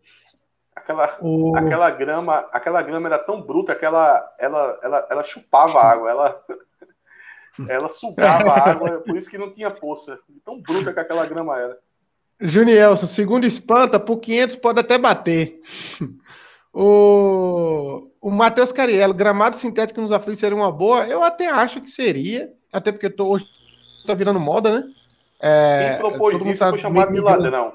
[0.76, 1.58] Aquela, o...
[1.58, 6.46] aquela grama, aquela grama era tão bruta que ela, ela, ela, ela chupava água, ela,
[7.68, 10.20] ela sugava água, por isso que não tinha poça.
[10.46, 11.78] Tão bruta que aquela grama era.
[12.40, 15.62] Junielson, segundo espanta, por 500 pode até bater.
[16.80, 21.08] O, o Matheus Cariello, gramado sintético nos aflitos seria uma boa?
[21.08, 23.46] Eu até acho que seria, até porque tô, hoje
[24.08, 24.84] tá virando moda, né?
[25.40, 27.74] É, Quem propôs isso tá foi chamado de ladrão.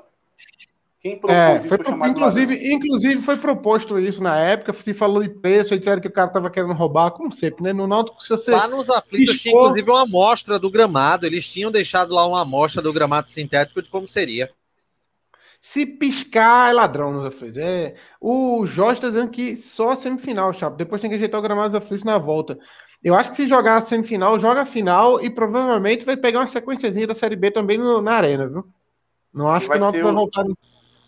[1.01, 2.73] Quem propôs é, foi, foi chamado inclusive, de.
[2.73, 6.51] Inclusive foi proposto isso na época, se falou de preço, disseram que o cara tava
[6.51, 7.73] querendo roubar, como sempre, né?
[7.73, 8.53] No Náutico, se você...
[8.53, 12.81] Lá nos aflitos tinha inclusive uma amostra do gramado, eles tinham deixado lá uma amostra
[12.81, 14.49] do gramado sintético de como seria.
[15.61, 17.59] Se piscar, é ladrão nos aflitos.
[17.59, 20.77] É, o Jorge está dizendo que só a semifinal, Chapo.
[20.77, 22.59] Depois tem que ajeitar o gramado dos aflitos na volta.
[23.05, 26.47] Eu acho que se jogar a semifinal, joga a final e provavelmente vai pegar uma
[26.47, 28.65] sequenciazinha da Série B também no, na arena, viu?
[29.35, 30.45] Não acho que o Náutico vai voltar.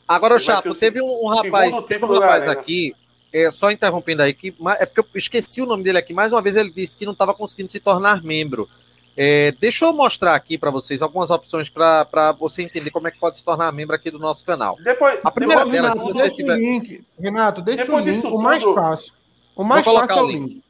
[0.08, 2.94] Agora, Chapo, teve um, um rapaz, teve um rapaz aqui,
[3.32, 6.12] é, só interrompendo aí, que, é porque eu esqueci o nome dele aqui.
[6.12, 8.68] Mais uma vez ele disse que não estava conseguindo se tornar membro.
[9.16, 13.18] É, deixa eu mostrar aqui para vocês algumas opções para você entender como é que
[13.18, 14.76] pode se tornar membro aqui do nosso canal.
[14.82, 16.56] Depois, a primeira delas, Renato, se você tiver...
[16.56, 19.12] link, Renato, deixa depois o link, o mais fácil.
[19.54, 20.54] O mais fácil é o link.
[20.54, 20.63] link.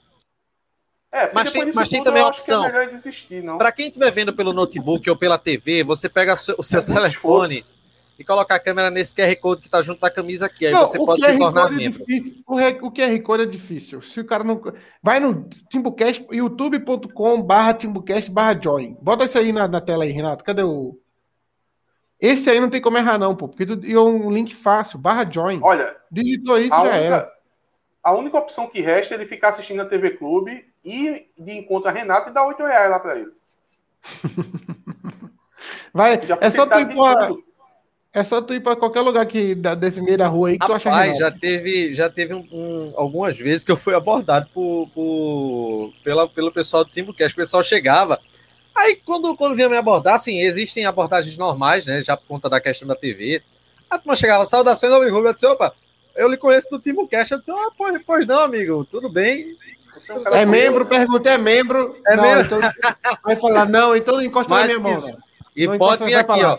[1.15, 2.67] É, mas tem, mas tem também a é opção.
[2.67, 6.83] É para quem estiver vendo pelo notebook ou pela TV, você pega o seu, é
[6.83, 7.65] telefone
[8.19, 10.67] e coloca a câmera nesse QR Code que está junto da camisa aqui.
[10.67, 12.03] Aí não, você pode se tornar é membro.
[12.49, 14.03] o, o QR Code é difícil.
[14.03, 14.61] Se o cara não.
[15.01, 18.97] Vai no Timbucast, youtube.com/barra Timbucast barra join.
[19.01, 20.43] Bota isso aí na, na, tela aí, Renato.
[20.43, 20.99] Cadê o.
[22.21, 23.47] Esse aí não tem como errar, não, pô.
[23.49, 25.61] Porque é um link fácil, barra join.
[25.63, 25.95] Olha.
[26.11, 27.34] Digitou isso, já única, era.
[28.05, 31.89] A única opção que resta é ele ficar assistindo a TV Clube e de encontro
[31.89, 33.33] a Renato e dar 8 reais lá para ele.
[35.93, 37.31] Vai, é só tu ir pra,
[38.15, 40.83] é só tu ir para qualquer lugar que, desse meio da rua aí que Rapaz,
[40.83, 44.89] tu acha já teve, já teve um, um, algumas vezes que eu fui abordado por,
[44.95, 48.21] por, pela, pelo pessoal do que O pessoal chegava.
[48.73, 52.03] Aí, quando, quando vinha me abordar, assim, existem abordagens normais, né?
[52.03, 53.43] Já por conta da questão da TV.
[53.89, 55.29] A turma chegava, saudações ao Rubio.
[55.29, 55.75] Eu disse, opa,
[56.17, 57.33] eu lhe conheço do TimbuCast.
[57.33, 59.57] Eu disse, ah, pois, pois não, amigo, tudo bem.
[60.33, 61.97] É, é membro, pergunta, é membro.
[62.07, 62.45] É não, membro.
[62.45, 62.61] Então,
[63.23, 65.19] vai falar, não, então não encosta Mas, na minha mão.
[65.57, 66.59] E não pode vir aqui, ó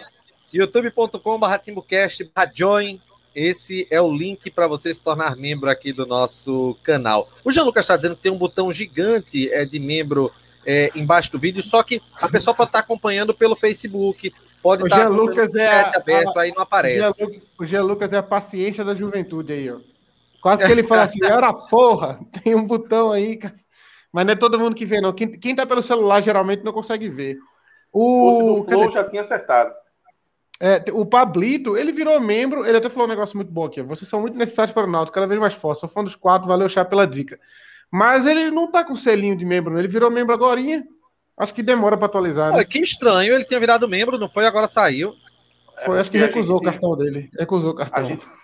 [0.55, 2.99] youtube.com.br timbocast join.
[3.35, 7.29] Esse é o link para você se tornar membro aqui do nosso canal.
[7.43, 10.31] O Jean Lucas está dizendo que tem um botão gigante é, de membro
[10.65, 14.33] é, embaixo do vídeo, só que a pessoa pode estar tá acompanhando pelo Facebook,
[14.65, 17.43] pode o estar tá Lucas é a, aberto, a, aí não aparece.
[17.59, 19.77] O Jean, Lucas é a paciência da juventude aí, ó.
[20.41, 23.39] Quase que ele fala assim, era porra, tem um botão aí,
[24.11, 25.13] mas não é todo mundo que vê, não.
[25.13, 27.37] Quem, quem tá pelo celular geralmente não consegue ver.
[27.93, 29.71] O, o Flow já tinha acertado.
[30.59, 33.83] É, o Pablito, ele virou membro, ele até falou um negócio muito bom aqui.
[33.83, 35.81] Vocês são muito necessários para o Náutico, cada vez mais forte.
[35.81, 37.39] Sou fã dos quatro, valeu, Chá, pela dica.
[37.91, 40.59] Mas ele não tá com selinho de membro, ele virou membro agora.
[41.37, 42.49] Acho que demora para atualizar.
[42.49, 42.57] Né?
[42.57, 44.45] Olha, que estranho, ele tinha virado membro, não foi?
[44.45, 45.13] Agora saiu.
[45.83, 47.29] Foi, é acho que recusou o cartão dele.
[47.37, 48.05] Recusou o cartão.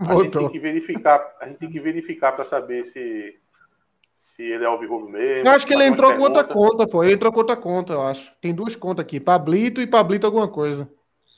[0.00, 3.38] A gente, a gente tem que verificar, a gente tem que verificar para saber se
[4.14, 5.46] se ele é alvirrubro mesmo.
[5.46, 7.02] Eu acho que ele entrou com outra conta, pô.
[7.02, 8.32] Ele entrou com outra conta, eu acho.
[8.40, 10.88] Tem duas contas aqui, Pablito e Pablito alguma coisa.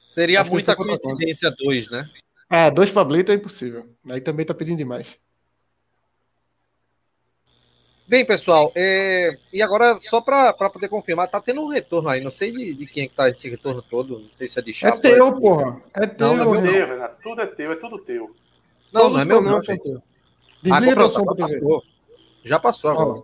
[0.09, 2.05] Seria Acho muita coincidência dois, né?
[2.51, 3.87] É, dois Pablito é impossível.
[4.09, 5.17] Aí também tá pedindo demais.
[8.13, 9.39] Bem, pessoal, é...
[9.51, 12.21] e agora, só para poder confirmar, tá tendo um retorno aí.
[12.23, 14.19] Não sei de, de quem é que tá esse retorno todo.
[14.19, 14.99] Não sei se é de Chapo.
[14.99, 15.83] É teu, porra.
[15.95, 16.27] É teu.
[16.27, 17.09] Não, não é meu, não.
[17.23, 18.31] Tudo é teu, é tudo teu.
[18.93, 19.57] Não, Todos não é meu, não.
[19.57, 20.03] É teu.
[20.63, 21.83] Desliga som pra passou.
[22.45, 23.23] Já passou agora.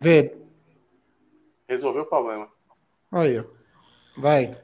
[0.00, 0.36] Vê.
[1.68, 2.46] Resolveu o problema.
[3.10, 3.44] Aí, ó.
[4.16, 4.56] Vai.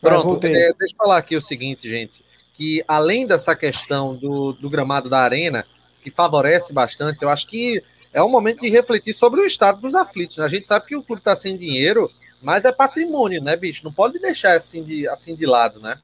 [0.00, 2.24] Pronto, é, deixa eu falar aqui o seguinte, gente,
[2.54, 5.66] que além dessa questão do, do gramado da arena,
[6.02, 7.82] que favorece bastante, eu acho que
[8.12, 10.36] é um momento de refletir sobre o estado dos aflitos.
[10.36, 10.44] Né?
[10.44, 12.10] A gente sabe que o clube está sem dinheiro,
[12.42, 13.84] mas é patrimônio, né, bicho?
[13.84, 15.98] Não pode deixar assim de, assim de lado, né?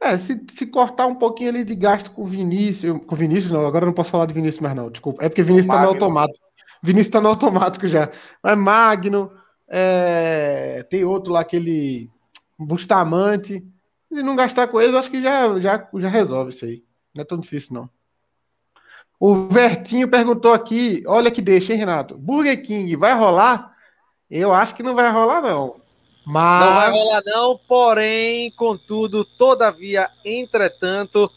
[0.00, 3.50] É, se, se cortar um pouquinho ali de gasto com o Vinícius, com o Vinícius
[3.50, 5.24] não, agora eu não posso falar de Vinícius mais não, desculpa.
[5.24, 6.44] É porque Vinícius tá no automático.
[6.82, 8.10] Vinícius tá no automático já.
[8.42, 9.32] Mas Magno,
[9.66, 12.10] é, tem outro lá, aquele
[12.58, 13.64] Bustamante.
[14.12, 16.84] Se não gastar com ele, eu acho que já, já, já resolve isso aí.
[17.14, 17.90] Não é tão difícil, não.
[19.26, 22.14] O Vertinho perguntou aqui, olha que deixa, hein, Renato?
[22.14, 23.74] Burger King vai rolar?
[24.30, 25.76] Eu acho que não vai rolar, não.
[26.26, 26.66] Mas...
[26.66, 31.32] Não vai rolar, não, porém, contudo, todavia, entretanto,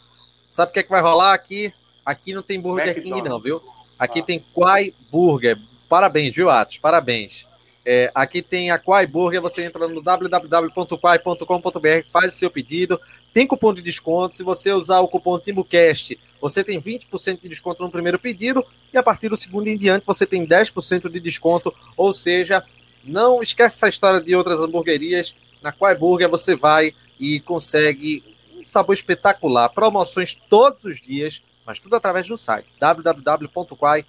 [0.50, 1.72] sabe o que é que vai rolar aqui?
[2.04, 3.22] Aqui não tem Burger McDonald's.
[3.22, 3.62] King, não, viu?
[3.98, 4.22] Aqui ah.
[4.22, 5.56] tem Quai Burger.
[5.88, 6.76] Parabéns, viu, Atos?
[6.76, 7.46] Parabéns.
[7.90, 13.00] É, aqui tem a Quai Burger, você entra no www.quai.com.br, faz o seu pedido,
[13.32, 14.36] tem cupom de desconto.
[14.36, 18.62] Se você usar o cupom TimbuCast, você tem 20% de desconto no primeiro pedido,
[18.92, 22.62] e a partir do segundo em diante você tem 10% de desconto, ou seja,
[23.02, 25.34] não esquece essa história de outras hamburguerias.
[25.62, 28.22] Na Quai Burger você vai e consegue
[28.54, 29.70] um sabor espetacular.
[29.70, 34.02] Promoções todos os dias, mas tudo através do site www.quai.com.br.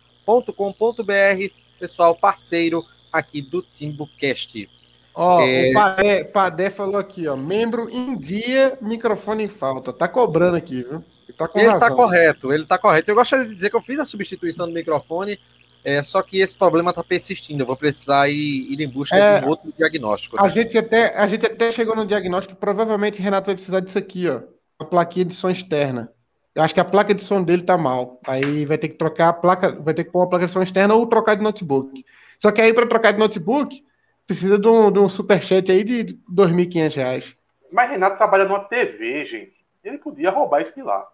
[1.80, 4.70] Pessoal, parceiro aqui do TimbuCast.
[5.14, 5.70] Ó, é...
[5.70, 9.92] o Padé, Padé, falou aqui, ó, membro em dia, microfone em falta.
[9.92, 11.04] Tá cobrando aqui, viu?
[11.28, 13.12] Ele tá, ele tá correto, ele tá correto.
[13.12, 15.38] Eu gostaria de dizer que eu fiz a substituição do microfone
[15.84, 17.62] é, só que esse problema está persistindo.
[17.62, 20.36] Eu vou precisar ir, ir em busca é, de um outro diagnóstico.
[20.36, 20.44] Né?
[20.44, 23.98] A, gente até, a gente até chegou no diagnóstico que provavelmente Renato vai precisar disso
[23.98, 24.42] aqui, ó.
[24.78, 26.12] A plaquinha de som externa.
[26.56, 28.20] Eu acho que a placa de som dele tá mal.
[28.26, 30.62] Aí vai ter que trocar a placa, vai ter que pôr uma placa de som
[30.62, 32.06] externa ou trocar de notebook.
[32.40, 33.84] Só que aí para trocar de notebook,
[34.26, 37.36] precisa de um, de um superchat aí de R$ 2.500.
[37.72, 39.54] Mas Renato trabalha numa TV, gente.
[39.84, 41.06] Ele podia roubar isso de lá.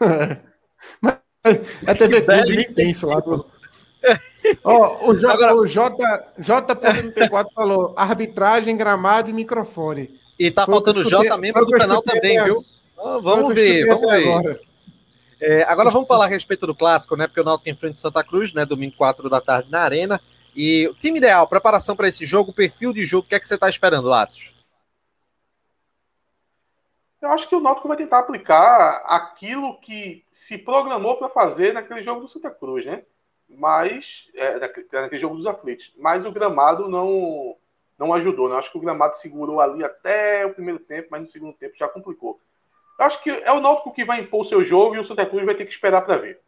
[1.00, 1.18] Mas
[1.86, 3.22] a TV Clube nem tem isso lá.
[4.64, 5.56] oh, o, J, Agora...
[5.56, 5.96] o J,
[6.40, 10.08] JPMP4 falou arbitragem, gramado e microfone.
[10.38, 12.64] E tá Foi faltando J membro do canal também, viu?
[12.96, 14.60] Vamos ver, vamos ver.
[15.44, 15.60] Agora.
[15.60, 17.26] É, agora vamos falar a respeito do clássico, né?
[17.26, 18.64] Porque o Náutico enfrenta o Santa Cruz, né?
[18.64, 20.20] Domingo 4 da tarde na Arena.
[20.56, 23.48] E o time ideal, preparação para esse jogo, perfil de jogo, o que é que
[23.48, 24.52] você está esperando, Latos?
[27.20, 32.02] Eu acho que o Náutico vai tentar aplicar aquilo que se programou para fazer naquele
[32.02, 33.02] jogo do Santa Cruz, né?
[33.48, 35.92] Mas é, naquele jogo dos aflitos.
[35.98, 37.56] Mas o gramado não
[37.96, 38.56] não ajudou, né?
[38.56, 41.88] Acho que o gramado segurou ali até o primeiro tempo, mas no segundo tempo já
[41.88, 42.40] complicou.
[42.98, 45.26] Eu acho que é o Náutico que vai impor o seu jogo e o Santa
[45.26, 46.40] Cruz vai ter que esperar para ver.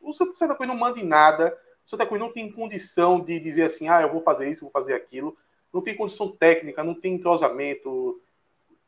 [0.00, 1.56] O Santa Cruz não manda em nada.
[1.86, 4.70] O Santa Cruz não tem condição de dizer assim, ah, eu vou fazer isso, vou
[4.70, 5.36] fazer aquilo.
[5.72, 8.20] Não tem condição técnica, não tem entrosamento,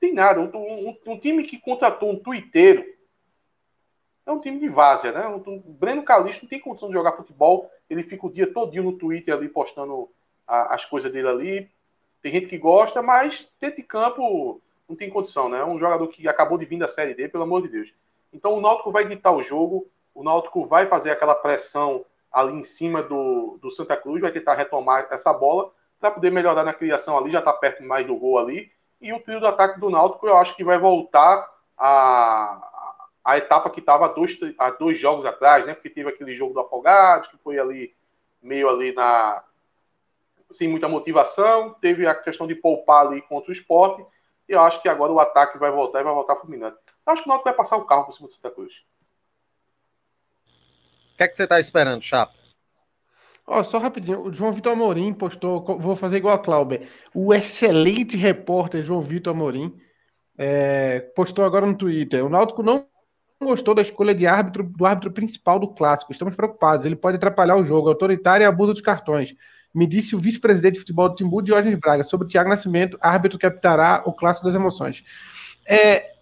[0.01, 0.41] tem nada.
[0.41, 2.85] Um, um, um, time que contratou um tuiteiro
[4.25, 5.27] é um time de várzea, né?
[5.27, 7.71] O Breno Calixto não tem condição de jogar futebol.
[7.89, 10.09] Ele fica o dia todinho no Twitter ali postando
[10.47, 11.71] a, as coisas dele ali.
[12.21, 15.61] Tem gente que gosta, mas dentro de campo não tem condição, né?
[15.61, 17.93] É um jogador que acabou de vir da Série D, pelo amor de Deus.
[18.33, 22.65] Então o Náutico vai ditar o jogo, o Náutico vai fazer aquela pressão ali em
[22.65, 27.19] cima do, do Santa Cruz, vai tentar retomar essa bola para poder melhorar na criação
[27.19, 28.71] ali, já está perto mais do gol ali.
[29.01, 32.89] E o trio do ataque do Náutico eu acho que vai voltar a,
[33.25, 35.75] a etapa que estava dois, há dois jogos atrás, né?
[35.75, 37.95] Porque teve aquele jogo do Afogados, que foi ali
[38.43, 39.43] meio ali na
[40.51, 44.03] sem muita motivação, teve a questão de poupar ali contra o esporte,
[44.49, 46.79] e eu acho que agora o ataque vai voltar e vai voltar fulminante.
[47.07, 48.73] Eu acho que o Náutico vai passar o carro por cima do Santa Cruz.
[51.15, 52.33] O que é que você está esperando, Chapa?
[53.47, 58.15] Ó, só rapidinho, o João Vitor Amorim postou, vou fazer igual a Clauber, o excelente
[58.15, 59.75] repórter João Vitor Amorim
[60.37, 62.87] é, postou agora no Twitter, o Náutico não
[63.41, 67.57] gostou da escolha de árbitro do árbitro principal do clássico, estamos preocupados, ele pode atrapalhar
[67.57, 69.35] o jogo, autoritário e abuso dos cartões.
[69.75, 73.39] Me disse o vice-presidente de futebol do Timbu, Diógenes Braga, sobre o Thiago Nascimento, árbitro
[73.39, 75.05] que apitará o clássico das emoções.
[75.67, 76.13] É,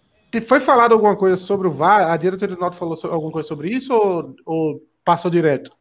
[0.45, 2.11] foi falado alguma coisa sobre o VAR?
[2.11, 5.71] A diretoria do Náutico falou alguma coisa sobre isso ou, ou passou direto?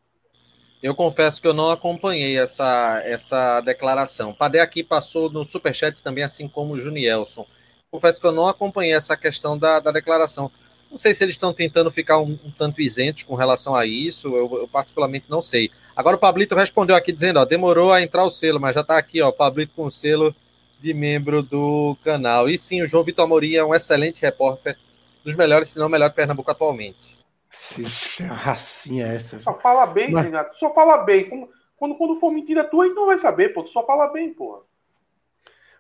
[0.83, 4.33] Eu confesso que eu não acompanhei essa, essa declaração.
[4.33, 7.47] Padê aqui passou no Superchat também, assim como o Junielson.
[7.91, 10.51] Confesso que eu não acompanhei essa questão da, da declaração.
[10.91, 14.29] Não sei se eles estão tentando ficar um, um tanto isentos com relação a isso,
[14.29, 15.71] eu, eu, particularmente não sei.
[15.97, 18.99] Agora o Pablito respondeu aqui dizendo, ó, demorou a entrar o selo, mas já está
[18.99, 20.34] aqui, ó, Pablito com o selo
[20.78, 22.49] de membro do canal.
[22.49, 24.76] E sim, o João Vitor Amorim é um excelente repórter,
[25.24, 27.18] dos melhores, se não o melhor de Pernambuco atualmente.
[27.51, 27.82] Se
[28.28, 29.40] racinha é essa.
[29.40, 30.24] Só fala bem, Mas...
[30.24, 30.59] Renato.
[30.59, 31.49] Só fala bem.
[31.76, 33.62] Quando, quando for mentira tua, a gente não vai saber, pô.
[33.62, 34.62] Tu só fala bem, pô.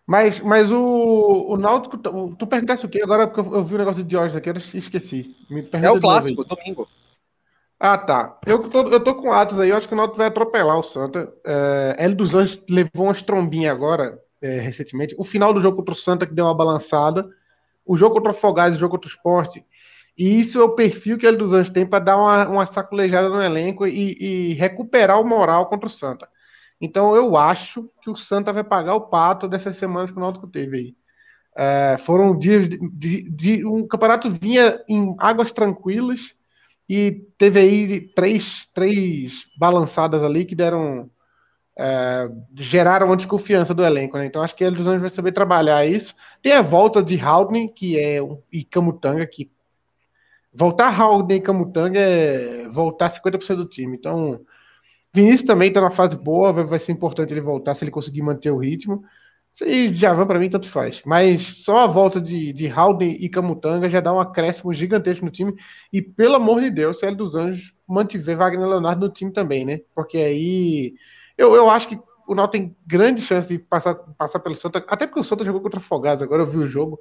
[0.06, 3.02] Mas, mas o, o Náutico, tu, perguntasse o quê?
[3.02, 5.34] Agora porque eu, vi o negócio de Diógenes aqui, eu esqueci.
[5.72, 6.88] é o clássico, domingo.
[7.78, 8.38] Ah, tá.
[8.46, 10.82] Eu tô, eu tô com atos aí, eu acho que o Náutico vai atropelar o
[10.82, 11.32] Santa.
[11.44, 15.14] É, dos Anjos levou umas trombinhas agora, é, recentemente.
[15.18, 17.28] O final do jogo contra o Santa que deu uma balançada.
[17.84, 19.64] o jogo contra o Afogados, o jogo contra o Esporte.
[20.16, 23.28] E isso é o perfil que ele dos Anjos tem para dar uma, uma sacolejada
[23.28, 26.28] no elenco e, e, recuperar o moral contra o Santa.
[26.80, 30.46] Então eu acho que o Santa vai pagar o pato dessas semanas que o Náutico
[30.46, 30.96] teve aí.
[31.56, 36.35] É, foram dias de, de, de, um campeonato vinha em águas tranquilas
[36.88, 41.10] e teve aí três, três balançadas ali que deram
[41.76, 44.26] é, geraram desconfiança do elenco, né?
[44.26, 46.14] Então acho que ele dos Anjos vai saber trabalhar isso.
[46.40, 48.18] Tem a volta de Haldane, que é
[48.52, 49.50] e Camutanga, que
[50.52, 53.96] voltar Haldane e Camutanga é voltar 50% do time.
[53.96, 54.40] Então
[55.12, 58.22] Vinícius também está na fase boa, vai, vai, ser importante ele voltar se ele conseguir
[58.22, 59.02] manter o ritmo.
[59.64, 61.00] E Javan, para mim, tanto faz.
[61.04, 65.30] Mas só a volta de, de Haldane e Camutanga já dá um acréscimo gigantesco no
[65.30, 65.54] time.
[65.92, 69.80] E, pelo amor de Deus, ele dos Anjos mantiver Wagner Leonardo no time também, né?
[69.94, 70.94] Porque aí
[71.38, 75.06] eu, eu acho que o Náutico tem grande chance de passar, passar pelo Santa, até
[75.06, 76.98] porque o Santa jogou contra o Afogados, agora eu vi o jogo,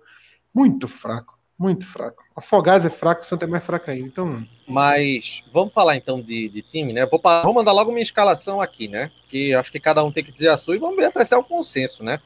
[0.54, 2.24] muito fraco, muito fraco.
[2.36, 4.44] O Afogados é fraco, o Santa é mais fraco ainda, então...
[4.68, 7.06] Mas vamos falar então de, de time, né?
[7.06, 9.10] Vou, vou mandar logo minha escalação aqui, né?
[9.30, 11.44] Que acho que cada um tem que dizer a sua e vamos ver apreciar o
[11.44, 12.20] consenso, né?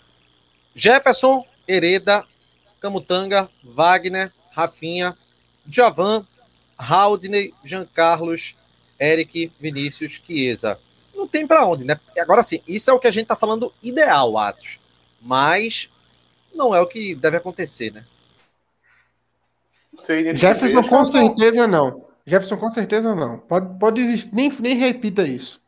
[0.76, 2.24] Jefferson, Hereda,
[2.80, 5.16] Camutanga, Wagner, Rafinha,
[5.68, 6.26] Javan,
[6.78, 8.56] Haldney, Jean Carlos,
[9.00, 10.80] Eric, Vinícius, Chiesa
[11.20, 12.00] não tem para onde, né?
[12.18, 14.80] Agora sim, isso é o que a gente tá falando ideal, Atos.
[15.22, 15.90] Mas
[16.56, 18.06] não é o que deve acontecer, né?
[19.98, 22.08] Sei, Jefferson com certeza não.
[22.26, 23.38] Jefferson com certeza não.
[23.38, 25.62] Pode, pode existir, nem, nem repita isso.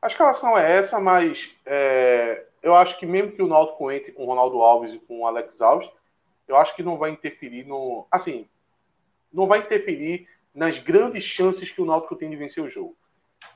[0.00, 4.24] A escalação é essa, mas é, eu acho que mesmo que o Náutico entre com
[4.24, 5.88] o Ronaldo Alves e com o Alex Alves,
[6.48, 8.08] eu acho que não vai interferir no.
[8.10, 8.48] Assim,
[9.32, 12.96] não vai interferir nas grandes chances que o Náutico tem de vencer o jogo.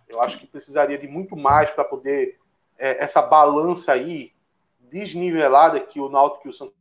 [0.08, 2.38] Eu acho que precisaria de muito mais para poder
[2.78, 4.32] é, essa balança aí
[4.78, 6.76] desnivelada que o Náutico e o Santos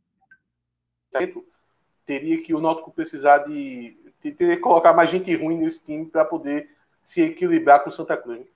[2.06, 6.06] teria que o Náutico precisar de, de teria que colocar mais gente ruim nesse time
[6.06, 6.70] para poder
[7.02, 8.46] se equilibrar com o Santa Cruz.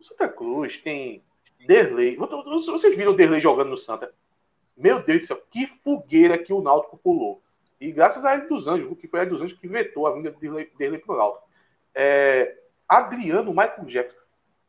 [0.00, 1.22] O Santa Cruz tem
[1.66, 2.16] Derlei.
[2.16, 4.12] Vocês viram o Derlei jogando no Santa?
[4.76, 7.40] Meu Deus do céu, que fogueira que o Náutico pulou.
[7.80, 10.30] E graças a ele dos Anjos, que foi a dos Anjos que vetou a vinda
[10.30, 11.44] de Derlei, Derlei para o Náutico.
[11.94, 12.56] É,
[12.88, 14.18] Adriano Michael Jackson.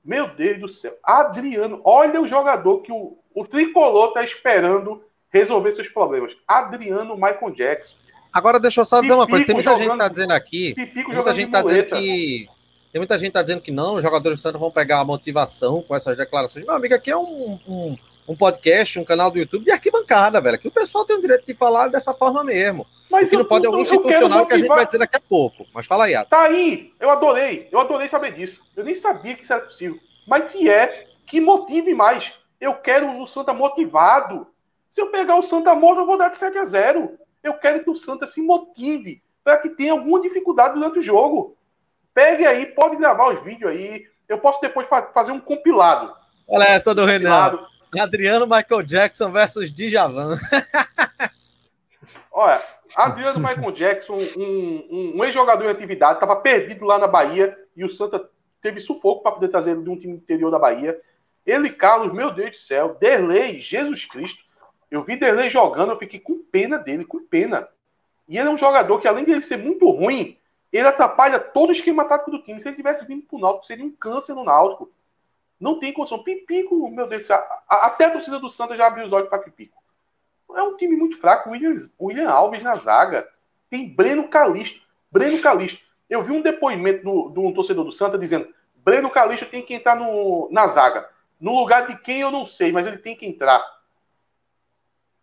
[0.03, 0.95] Meu Deus do céu.
[1.03, 6.35] Adriano, olha o jogador que o, o tricolor está esperando resolver seus problemas.
[6.47, 7.95] Adriano Michael Jackson.
[8.31, 9.45] Agora deixa eu só dizer uma coisa.
[9.45, 10.75] Tem muita jogando, gente que tá dizendo aqui.
[11.07, 12.47] Muita gente tá dizendo que.
[12.95, 15.81] Tem muita gente tá dizendo que não, os jogadores do Santos vão pegar a motivação
[15.81, 16.65] com essas declarações.
[16.65, 20.57] Meu amigo, aqui é um, um, um podcast, um canal do YouTube de arquibancada, velho.
[20.57, 22.87] Que o pessoal tem o direito de falar dessa forma mesmo.
[23.11, 25.65] Mas que não pode algum institucional que a gente vai dizer daqui a pouco.
[25.73, 26.29] Mas fala aí, Ato.
[26.29, 28.61] Tá aí, eu adorei, eu adorei saber disso.
[28.73, 29.99] Eu nem sabia que isso era possível.
[30.25, 32.31] Mas se é, que motive mais.
[32.61, 34.47] Eu quero o Santa motivado.
[34.89, 37.11] Se eu pegar o Santa morto, eu vou dar de 7 a 0.
[37.43, 41.57] Eu quero que o Santa se motive para que tenha alguma dificuldade durante o jogo.
[42.15, 44.07] Pegue aí, pode gravar os vídeos aí.
[44.27, 46.15] Eu posso depois fazer um compilado.
[46.47, 47.59] Olha essa do Renan.
[47.99, 50.39] Adriano Michael Jackson versus Djavan.
[52.31, 52.61] Olha,
[52.95, 57.83] Adriano Michael Jackson, um, um, um ex-jogador em atividade, estava perdido lá na Bahia e
[57.83, 58.29] o Santa
[58.61, 60.97] teve sufoco para poder trazer ele de um time interior da Bahia.
[61.45, 64.43] Ele, Carlos, meu Deus do céu, Derlei, Jesus Cristo.
[64.89, 67.67] Eu vi Derlei jogando, eu fiquei com pena dele, com pena.
[68.27, 70.37] E ele é um jogador que, além de ele ser muito ruim,
[70.77, 72.59] ele atrapalha todo o esquema tático do time.
[72.59, 74.91] Se ele tivesse vindo para o Náutico, seria um câncer no Náutico.
[75.59, 76.23] Não tem condição.
[76.23, 79.39] Pipico, meu Deus do céu, até a torcida do Santa já abriu os olhos para
[79.39, 79.81] Pipico.
[80.53, 81.49] É um time muito fraco.
[81.49, 83.27] William, William Alves na zaga.
[83.69, 84.81] Tem Breno Calixto.
[85.11, 85.79] Breno Calixto.
[86.09, 89.73] Eu vi um depoimento do, de um torcedor do Santa dizendo: Breno Calixto tem que
[89.73, 91.09] entrar no, na zaga.
[91.39, 93.63] No lugar de quem eu não sei, mas ele tem que entrar.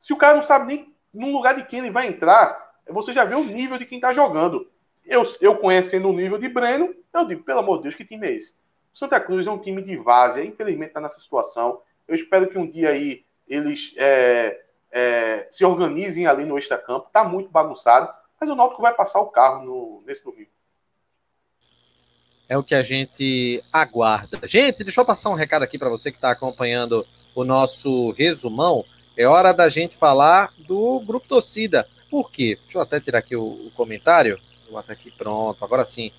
[0.00, 3.24] Se o cara não sabe nem no lugar de quem ele vai entrar, você já
[3.24, 4.71] vê o nível de quem está jogando.
[5.04, 8.26] Eu, eu conhecendo o nível de Breno, eu digo, pelo amor de Deus, que time
[8.26, 8.54] é esse?
[8.92, 11.80] Santa Cruz é um time de várzea, infelizmente está nessa situação.
[12.06, 17.06] Eu espero que um dia aí eles é, é, se organizem ali no extra-campo.
[17.06, 20.50] Está muito bagunçado, mas o Náutico vai passar o carro no, nesse domingo.
[22.48, 24.40] É o que a gente aguarda.
[24.46, 28.84] Gente, deixa eu passar um recado aqui para você que está acompanhando o nosso resumão.
[29.16, 31.86] É hora da gente falar do Grupo Torcida.
[32.10, 32.58] Por quê?
[32.62, 34.38] Deixa eu até tirar aqui o, o comentário.
[34.78, 35.64] Até aqui, pronto.
[35.64, 36.10] Agora sim.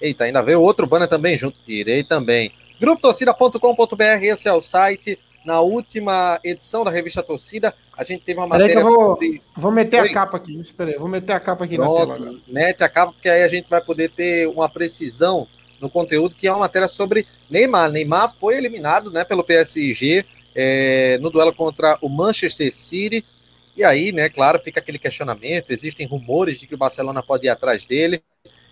[0.00, 1.56] Eita, ainda veio outro banner também junto.
[1.64, 2.52] Tirei também.
[2.80, 8.46] GrupoTorcida.com.br, esse é o site na última edição da revista Torcida, a gente teve uma
[8.46, 9.42] matéria vou, sobre.
[9.56, 10.10] Vou meter Oi?
[10.10, 12.38] a capa aqui, espera aí, vou meter a capa aqui Pronto, na tela.
[12.46, 15.46] Mete a capa, porque aí a gente vai poder ter uma precisão
[15.80, 17.90] no conteúdo, que é uma matéria sobre Neymar.
[17.90, 23.24] Neymar foi eliminado né, pelo PSG é, no duelo contra o Manchester City.
[23.78, 27.48] E aí, né, claro, fica aquele questionamento, existem rumores de que o Barcelona pode ir
[27.48, 28.20] atrás dele.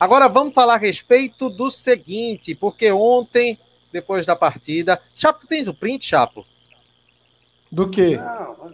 [0.00, 3.56] Agora vamos falar a respeito do seguinte, porque ontem,
[3.92, 5.00] depois da partida.
[5.14, 6.44] Chapo, tu tens o print, Chapo?
[7.70, 8.16] Do quê?
[8.16, 8.72] Não,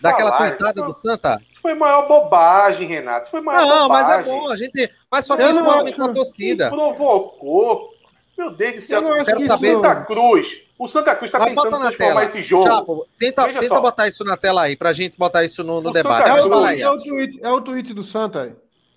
[0.00, 1.40] Daquela pintada do Santa?
[1.50, 3.22] Isso foi maior bobagem, Renato.
[3.22, 4.08] Isso foi maior não, bobagem.
[4.08, 4.90] mas é bom, a gente.
[5.10, 6.70] Mas só que isso não é a torcida.
[6.70, 7.92] provocou.
[8.36, 9.76] Meu Deus do céu, eu quero saber.
[9.76, 10.62] Santa Cruz.
[10.78, 12.64] O Santa Cruz está tentando transformar esse jogo.
[12.64, 16.26] Chapo, tenta, tenta botar isso na tela aí, pra gente botar isso no, no debate.
[16.26, 18.56] É o, aí, é, o tweet, é o tweet do Santa.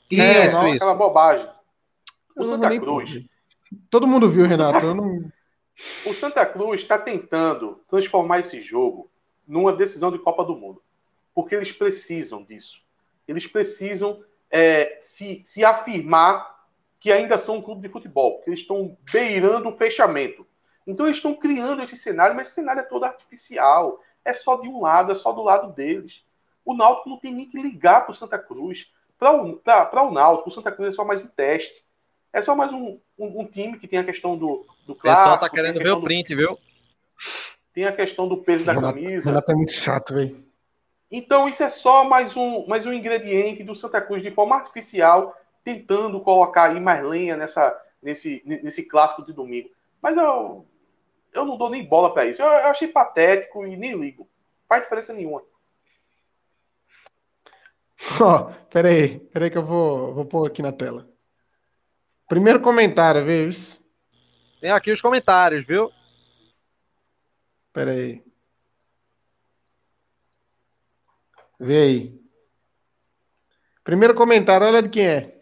[0.10, 0.58] Isso, é, isso.
[0.78, 1.46] Aquela bobagem.
[2.38, 3.22] O Santa Cruz.
[3.90, 4.80] Todo mundo viu, Renato.
[4.80, 4.94] Santa...
[4.94, 5.20] Não...
[6.06, 9.10] O Santa Cruz está tentando transformar esse jogo
[9.48, 10.82] numa decisão de Copa do Mundo.
[11.34, 12.82] Porque eles precisam disso.
[13.28, 16.54] Eles precisam é, se, se afirmar
[17.00, 20.48] que ainda são um clube de futebol, porque eles estão beirando o fechamento.
[20.86, 24.02] Então eles estão criando esse cenário, mas esse cenário é todo artificial.
[24.24, 26.24] É só de um lado, é só do lado deles.
[26.64, 28.90] O Náutico não tem nem que ligar para o Santa Cruz.
[29.18, 31.84] Para o, o Náutico, o Santa Cruz é só mais um teste.
[32.32, 35.30] É só mais um, um, um time que tem a questão do, do clássico.
[35.30, 36.38] O pessoal tá querendo ver o print, do...
[36.38, 36.60] viu?
[37.74, 39.30] Tem a questão do peso da camisa.
[39.30, 40.46] Ela tá muito chato, velho.
[41.12, 45.36] Então, isso é só mais um, mais um ingrediente do Santa Cruz de forma artificial,
[45.64, 49.70] tentando colocar aí mais lenha nessa, nesse, nesse clássico de domingo.
[50.02, 50.66] Mas eu,
[51.34, 52.42] eu não dou nem bola para isso.
[52.42, 54.24] Eu, eu, achei patético e nem ligo.
[54.24, 55.44] Não faz diferença nenhuma.
[58.20, 61.08] Ó, oh, peraí, peraí que eu vou, vou pôr aqui na tela.
[62.28, 63.50] Primeiro comentário, viu?
[64.60, 65.92] Tem aqui os comentários, viu?
[67.74, 68.24] Pera aí.
[71.60, 72.22] Vê aí.
[73.84, 75.42] Primeiro comentário, olha de quem é.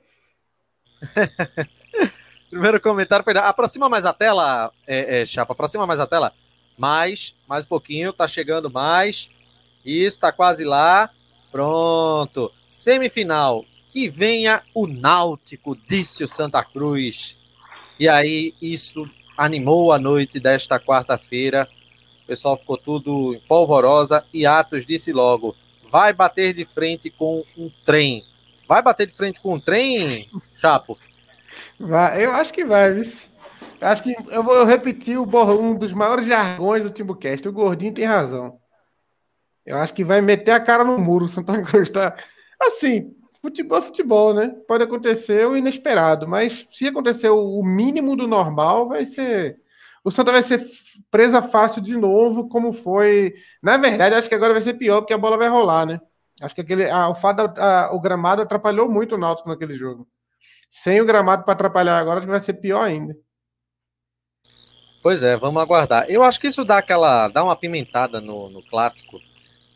[2.50, 3.38] Primeiro comentário foi.
[3.38, 5.54] Aproxima mais a tela, é, é, Chapa.
[5.54, 6.32] Aproxima mais a tela.
[6.78, 8.14] Mais, mais um pouquinho.
[8.14, 9.30] Tá chegando mais.
[9.86, 11.10] Isso, tá quase lá.
[11.52, 12.52] Pronto.
[12.70, 13.66] Semifinal.
[13.92, 17.36] Que venha o Náutico, disse o Santa Cruz.
[18.00, 21.68] E aí, isso animou a noite desta quarta-feira
[22.28, 25.56] pessoal ficou tudo em polvorosa e Atos disse logo:
[25.92, 28.24] vai bater de frente com um trem.
[28.68, 30.98] Vai bater de frente com um trem, Chapo?
[31.80, 33.04] Vai, eu acho que vai, viu?
[33.82, 35.26] Acho que eu vou repetir o,
[35.60, 37.48] um dos maiores jargões do Timbucast.
[37.48, 38.60] O Gordinho tem razão.
[39.66, 41.26] Eu acho que vai meter a cara no muro.
[41.26, 42.16] O Santa Cruz tá.
[42.62, 44.54] Assim, futebol é futebol, né?
[44.68, 49.60] Pode acontecer o inesperado, mas se acontecer o mínimo do normal, vai ser
[50.04, 50.60] o Santa vai ser
[51.10, 53.34] presa fácil de novo, como foi.
[53.62, 55.99] Na verdade, acho que agora vai ser pior, porque a bola vai rolar, né?
[56.41, 57.14] Acho que aquele, a, o,
[57.58, 60.08] a, o gramado atrapalhou muito o Náutico naquele jogo.
[60.70, 63.16] Sem o gramado para atrapalhar agora, acho que vai ser pior ainda.
[65.04, 66.06] Pois é, vamos aguardar.
[66.10, 67.28] Eu acho que isso dá aquela.
[67.28, 69.20] dá uma pimentada no, no clássico.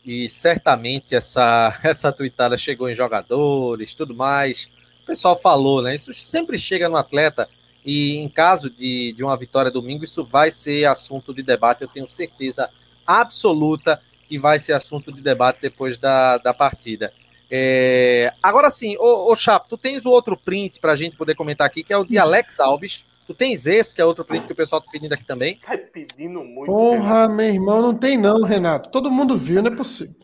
[0.05, 4.67] E certamente essa, essa tuitada chegou em jogadores, tudo mais.
[5.03, 5.95] O pessoal falou, né?
[5.95, 7.47] Isso sempre chega no atleta
[7.85, 11.87] e em caso de, de uma vitória domingo, isso vai ser assunto de debate, eu
[11.87, 12.67] tenho certeza
[13.05, 17.13] absoluta que vai ser assunto de debate depois da, da partida.
[17.49, 21.35] É, agora sim, ô, ô Chapo, tu tens o outro print para a gente poder
[21.35, 23.05] comentar aqui, que é o de Alex Alves.
[23.27, 25.57] Tu tens esse, que é outro print que o pessoal tá pedindo aqui também?
[25.57, 26.71] Tá pedindo muito.
[26.71, 28.89] Porra, meu irmão, não tem não, Renato.
[28.89, 30.15] Todo mundo viu, não é possível.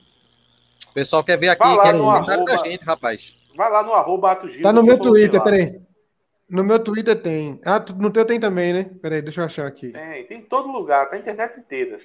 [0.89, 3.33] O pessoal quer ver aqui, quer comentário da gente, rapaz.
[3.55, 5.79] Vai lá no arroba Tá no meu Twitter, peraí.
[6.51, 7.61] No meu Twitter tem.
[7.63, 8.83] Ah, no teu tem também, né?
[9.01, 9.93] Peraí, deixa eu achar aqui.
[9.93, 11.97] Tem, tem em todo lugar, tá a internet inteira.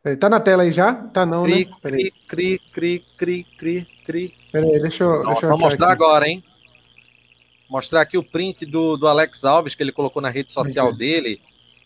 [0.00, 0.94] Peraí, tá na tela aí já?
[0.94, 1.76] Tá não, cri, né?
[1.82, 2.12] Peraí.
[2.28, 4.34] Cri, cri, cri, cri, cri.
[4.52, 5.26] Peraí, deixa eu.
[5.26, 5.94] Deixa Vou mostrar aqui.
[5.94, 6.44] agora, hein?
[7.68, 11.40] Mostrar aqui o print do, do Alex Alves que ele colocou na rede social dele.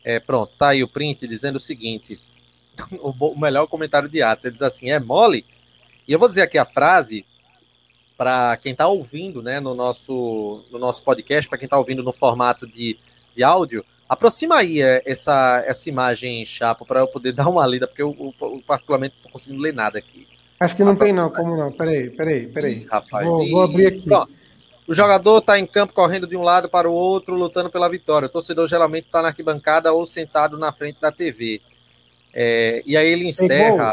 [0.04, 2.20] É, pronto, tá aí o print dizendo o seguinte:
[3.00, 4.44] o, o melhor comentário de Atos.
[4.44, 5.42] Ele diz assim: é mole
[6.06, 7.24] e eu vou dizer aqui a frase
[8.16, 12.12] para quem está ouvindo né, no, nosso, no nosso podcast, para quem está ouvindo no
[12.12, 12.96] formato de,
[13.34, 17.86] de áudio, aproxima aí é, essa, essa imagem, Chapo, para eu poder dar uma lida,
[17.86, 20.26] porque eu, eu particularmente não estou conseguindo ler nada aqui.
[20.60, 21.72] Acho que não tem não, como não.
[21.72, 22.82] Peraí, peraí, peraí.
[22.82, 23.50] Ih, rapaz, vou, e...
[23.50, 24.08] vou abrir aqui.
[24.86, 28.26] O jogador está em campo correndo de um lado para o outro, lutando pela vitória.
[28.26, 31.60] O torcedor geralmente está na arquibancada ou sentado na frente da TV.
[32.32, 33.92] É, e aí ele encerra.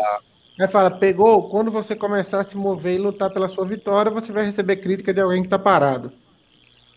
[0.62, 4.32] Aí fala, pegou, quando você começar a se mover e lutar pela sua vitória, você
[4.32, 6.12] vai receber crítica de alguém que tá parado.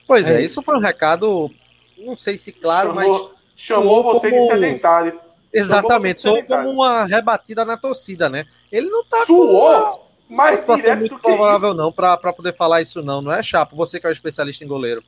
[0.06, 0.60] Pois é, é isso.
[0.60, 1.50] isso foi um recado
[1.98, 3.34] não sei se claro, chamou, mas.
[3.56, 4.42] Chamou você como...
[4.42, 5.20] de sedentário.
[5.52, 8.44] Exatamente, sou como uma rebatida na torcida, né?
[8.72, 13.22] Ele não tá Suou, com uma situação muito favorável, não, para poder falar isso, não.
[13.22, 13.76] Não é, Chapo?
[13.76, 15.02] Você que é o especialista em goleiro.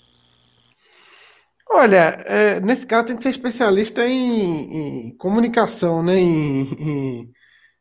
[1.68, 6.16] Olha, é, nesse caso tem que ser especialista em, em comunicação, né?
[6.16, 7.32] Em, em,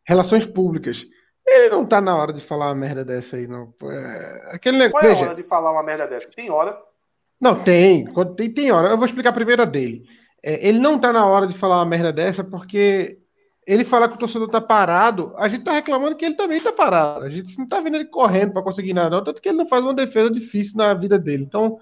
[0.06, 1.06] relações públicas.
[1.46, 3.74] Ele não tá na hora de falar uma merda dessa aí, não.
[3.84, 5.08] É, aquele negócio.
[5.08, 6.30] Qual é a hora de falar uma merda dessa?
[6.30, 6.78] Tem hora?
[7.40, 8.06] Não, tem.
[8.36, 8.90] Tem, tem hora.
[8.90, 10.04] Eu vou explicar a primeira dele.
[10.42, 13.20] É, ele não tá na hora de falar uma merda dessa porque
[13.66, 16.72] ele falar que o torcedor tá parado, a gente tá reclamando que ele também tá
[16.72, 17.26] parado.
[17.26, 19.24] A gente não tá vendo ele correndo para conseguir nada, não.
[19.24, 21.44] Tanto que ele não faz uma defesa difícil na vida dele.
[21.44, 21.80] Então,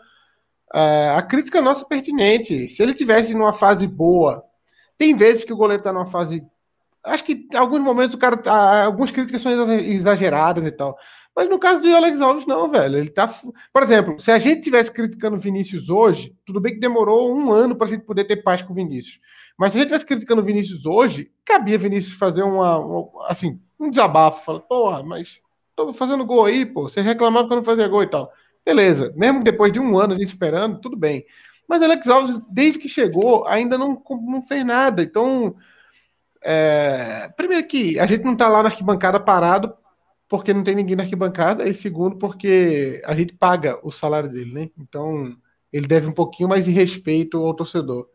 [0.73, 2.67] é, a crítica nossa é pertinente.
[2.69, 4.43] Se ele tivesse numa fase boa,
[4.97, 6.43] tem vezes que o goleiro tá numa fase.
[7.03, 8.37] Acho que em alguns momentos o cara.
[8.37, 10.97] Tá, algumas críticas são exageradas e tal.
[11.35, 12.97] Mas no caso do Alex Alves, não, velho.
[12.97, 13.27] Ele tá.
[13.73, 17.51] Por exemplo, se a gente tivesse criticando o Vinícius hoje, tudo bem que demorou um
[17.51, 19.19] ano para a gente poder ter paz com o Vinícius.
[19.57, 23.59] Mas se a gente tivesse criticando o Vinícius hoje, cabia Vinícius fazer uma, uma assim,
[23.79, 24.45] um desabafo.
[24.45, 25.41] Falar, porra, mas
[25.75, 26.83] tô fazendo gol aí, pô.
[26.83, 28.31] Você reclamava que eu não fazia gol e tal.
[28.65, 31.25] Beleza, mesmo depois de um ano a gente esperando, tudo bem.
[31.67, 35.01] Mas Alex Alves, desde que chegou, ainda não, não fez nada.
[35.03, 35.55] Então,
[36.43, 37.29] é...
[37.35, 39.73] primeiro que a gente não tá lá na arquibancada parado
[40.33, 44.51] porque não tem ninguém na arquibancada, e segundo, porque a gente paga o salário dele,
[44.51, 44.69] né?
[44.79, 45.37] Então,
[45.71, 48.07] ele deve um pouquinho mais de respeito ao torcedor.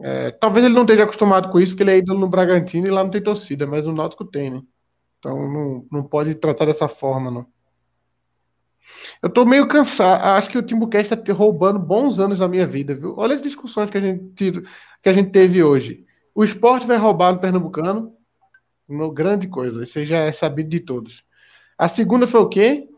[0.00, 2.90] É, talvez ele não esteja acostumado com isso, porque ele é ídolo no Bragantino e
[2.90, 4.62] lá não tem torcida, mas no Náutico tem, né?
[5.18, 7.46] Então não, não pode tratar dessa forma, não.
[9.20, 10.22] Eu tô meio cansado.
[10.36, 13.14] Acho que o Timbucast tá roubando bons anos da minha vida, viu?
[13.16, 14.62] Olha as discussões que a gente,
[15.02, 16.03] que a gente teve hoje.
[16.34, 18.14] O esporte vai roubar no Pernambucano.
[18.88, 19.84] Uma grande coisa.
[19.84, 21.24] Isso já é sabido de todos.
[21.78, 22.88] A segunda foi o quê?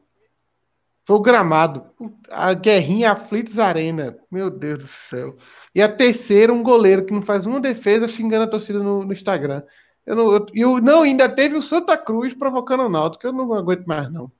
[1.04, 1.84] Foi o gramado.
[2.30, 4.18] A guerrinha Aflitos Arena.
[4.30, 5.36] Meu Deus do céu.
[5.74, 9.12] E a terceira, um goleiro que não faz uma defesa xingando a torcida no, no
[9.12, 9.62] Instagram.
[10.06, 13.52] Eu não, eu, eu, não, ainda teve o Santa Cruz provocando o Náutico, eu não
[13.52, 14.30] aguento mais, não.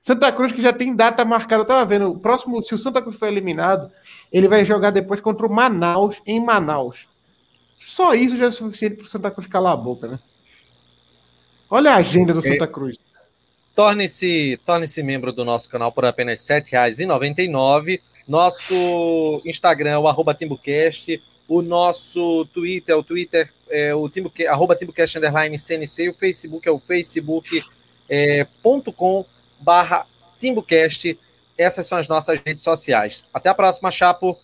[0.00, 3.00] Santa Cruz, que já tem data marcada, eu tava vendo, o próximo, se o Santa
[3.02, 3.92] Cruz for eliminado,
[4.32, 7.06] ele vai jogar depois contra o Manaus, em Manaus.
[7.82, 10.18] Só isso já é suficiente para o Santa Cruz calar a boca, né?
[11.68, 12.52] Olha a agenda do é.
[12.52, 12.96] Santa Cruz.
[13.74, 18.00] Torne-se torne -se membro do nosso canal por apenas R$ 7,99.
[18.28, 21.20] Nosso Instagram é o arroba TimbuCast.
[21.48, 26.04] O nosso Twitter, o Twitter é o Timbucast, arroba TimbuCast underline CNC.
[26.04, 27.60] E o Facebook é o facebook.com
[28.08, 28.46] é,
[29.58, 30.06] barra
[30.38, 31.18] TimbuCast.
[31.58, 33.24] Essas são as nossas redes sociais.
[33.34, 34.38] Até a próxima, Chapo.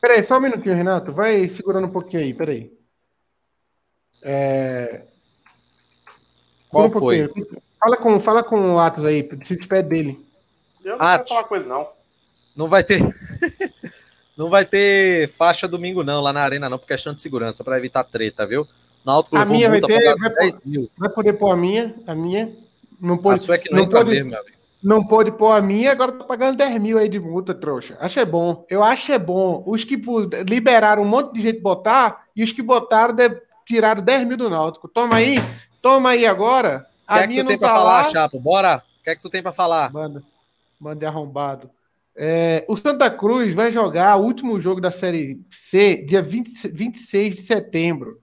[0.00, 1.12] Peraí, só um minutinho, Renato.
[1.12, 2.72] Vai segurando um pouquinho aí, peraí.
[4.22, 5.02] É...
[6.68, 7.28] Qual um foi?
[7.78, 10.26] Fala com, fala com o Atos aí, se despede dele.
[10.84, 11.28] Eu não Atos.
[11.28, 11.88] falar com ele, não.
[12.56, 13.00] Não vai ter.
[14.36, 17.78] não vai ter faixa domingo, não, lá na arena, não, por questão de segurança, para
[17.78, 18.66] evitar treta, viu?
[19.04, 20.90] Náutico a minha vai ter, vai, 10 mil.
[20.96, 22.54] vai poder pôr a minha, a minha.
[23.00, 24.59] Não pode, a sua é que não, não pode, mesmo, meu amigo.
[24.82, 27.96] Não pode pôr a minha, agora tá pagando 10 mil aí de multa, trouxa.
[28.00, 28.64] Acho é bom.
[28.68, 29.62] Eu acho é bom.
[29.66, 30.00] Os que
[30.48, 33.28] liberaram um monte de gente botar e os que botaram de,
[33.66, 34.88] tiraram 10 mil do Náutico.
[34.88, 35.36] Toma aí,
[35.82, 36.86] toma aí agora.
[37.06, 38.10] A que é que tu tem tá pra falar, lá.
[38.10, 38.40] Chapo?
[38.40, 38.82] Bora.
[39.00, 39.92] O que é que tu tem pra falar?
[39.92, 40.22] Manda.
[40.80, 41.70] Manda arrombado.
[42.16, 47.34] É, o Santa Cruz vai jogar o último jogo da Série C dia 20, 26
[47.34, 48.20] de setembro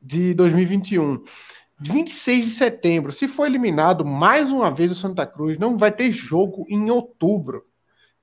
[0.00, 1.22] de 2021.
[1.82, 3.12] 26 de setembro.
[3.12, 7.64] Se for eliminado mais uma vez o Santa Cruz, não vai ter jogo em outubro.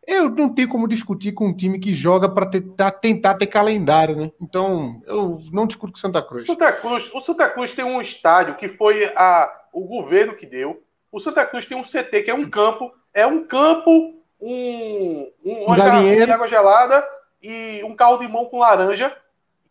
[0.07, 4.16] Eu não tenho como discutir com um time que joga para tentar, tentar ter calendário,
[4.16, 4.32] né?
[4.41, 6.45] Então, eu não discuto com o Santa Cruz.
[6.45, 7.10] Santa Cruz.
[7.14, 10.82] O Santa Cruz tem um estádio que foi a, o governo que deu.
[11.12, 12.91] O Santa Cruz tem um CT, que é um campo.
[13.14, 17.05] É um campo, um, um uma garrafa de água gelada
[17.41, 19.16] e um caldo de mão com laranja.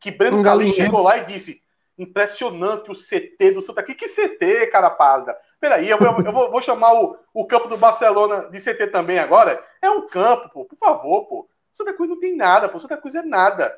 [0.01, 1.61] Que Breno um chegou lá e disse:
[1.99, 3.99] Impressionante o CT do Santa Cruz.
[3.99, 5.37] Que CT, cara pálida?
[5.61, 9.19] Peraí, eu, eu, eu vou, vou, chamar o, o campo do Barcelona de CT também
[9.19, 9.63] agora.
[9.83, 11.49] É um campo, pô, por favor, pô.
[11.73, 12.79] Santa Cruz não tem nada, pô.
[12.79, 13.77] Santa Cruz é nada.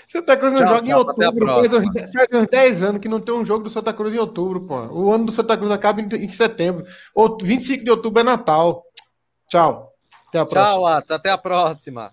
[0.08, 1.46] Santa Cruz não tchau, joga tchau, em outubro.
[1.48, 4.18] Faz uns, faz uns 10 anos que não tem um jogo do Santa Cruz em
[4.18, 4.76] outubro, pô.
[4.76, 6.86] O ano do Santa Cruz acaba em, em setembro.
[7.14, 8.84] Ou 25 de outubro é Natal.
[9.48, 9.92] Tchau.
[10.28, 10.72] Até a próxima.
[10.72, 11.10] Tchau, Atos.
[11.10, 12.12] Até a próxima.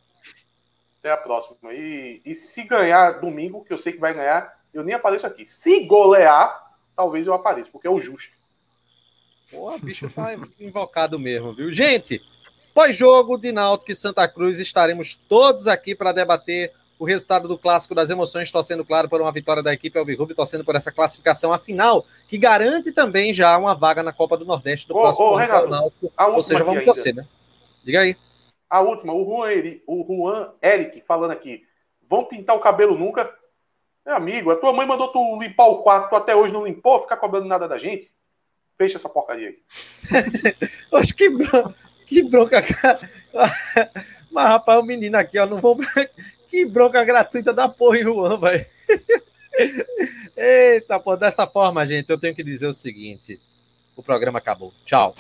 [1.02, 1.58] Até a próxima.
[1.74, 5.46] E, e se ganhar domingo, que eu sei que vai ganhar, eu nem apareço aqui.
[5.50, 8.32] Se golear, talvez eu apareça, porque é o justo.
[9.50, 11.74] Pô, o bicho tá invocado mesmo, viu?
[11.74, 12.22] Gente,
[12.72, 17.96] pós-jogo de Náutico e Santa Cruz, estaremos todos aqui para debater o resultado do clássico
[17.96, 22.06] das emoções, torcendo, claro, por uma vitória da equipe Alvirrubio, torcendo por essa classificação, afinal,
[22.28, 25.68] que garante também já uma vaga na Copa do Nordeste do ô, próximo ô, ano.
[25.68, 27.26] Náutico, ou seja, vamos torcer, né?
[27.84, 28.16] Diga aí.
[28.72, 29.50] A última, o Juan,
[29.86, 31.66] o Juan Eric falando aqui.
[32.10, 33.30] Vão pintar o cabelo nunca?
[34.06, 37.02] Meu amigo, a tua mãe mandou tu limpar o quarto, tu até hoje não limpou,
[37.02, 38.10] ficar cobrando nada da gente?
[38.78, 39.60] Fecha essa porcaria aí.
[40.94, 41.74] Acho que, bron...
[42.08, 42.64] que bronca.
[44.32, 45.78] Mas, rapaz, o menino aqui, ó, não vou.
[46.50, 48.66] Que bronca gratuita da porra em Juan, velho.
[50.36, 53.40] Eita, pô, dessa forma, gente, eu tenho que dizer o seguinte:
[53.96, 54.74] o programa acabou.
[54.86, 55.16] Tchau.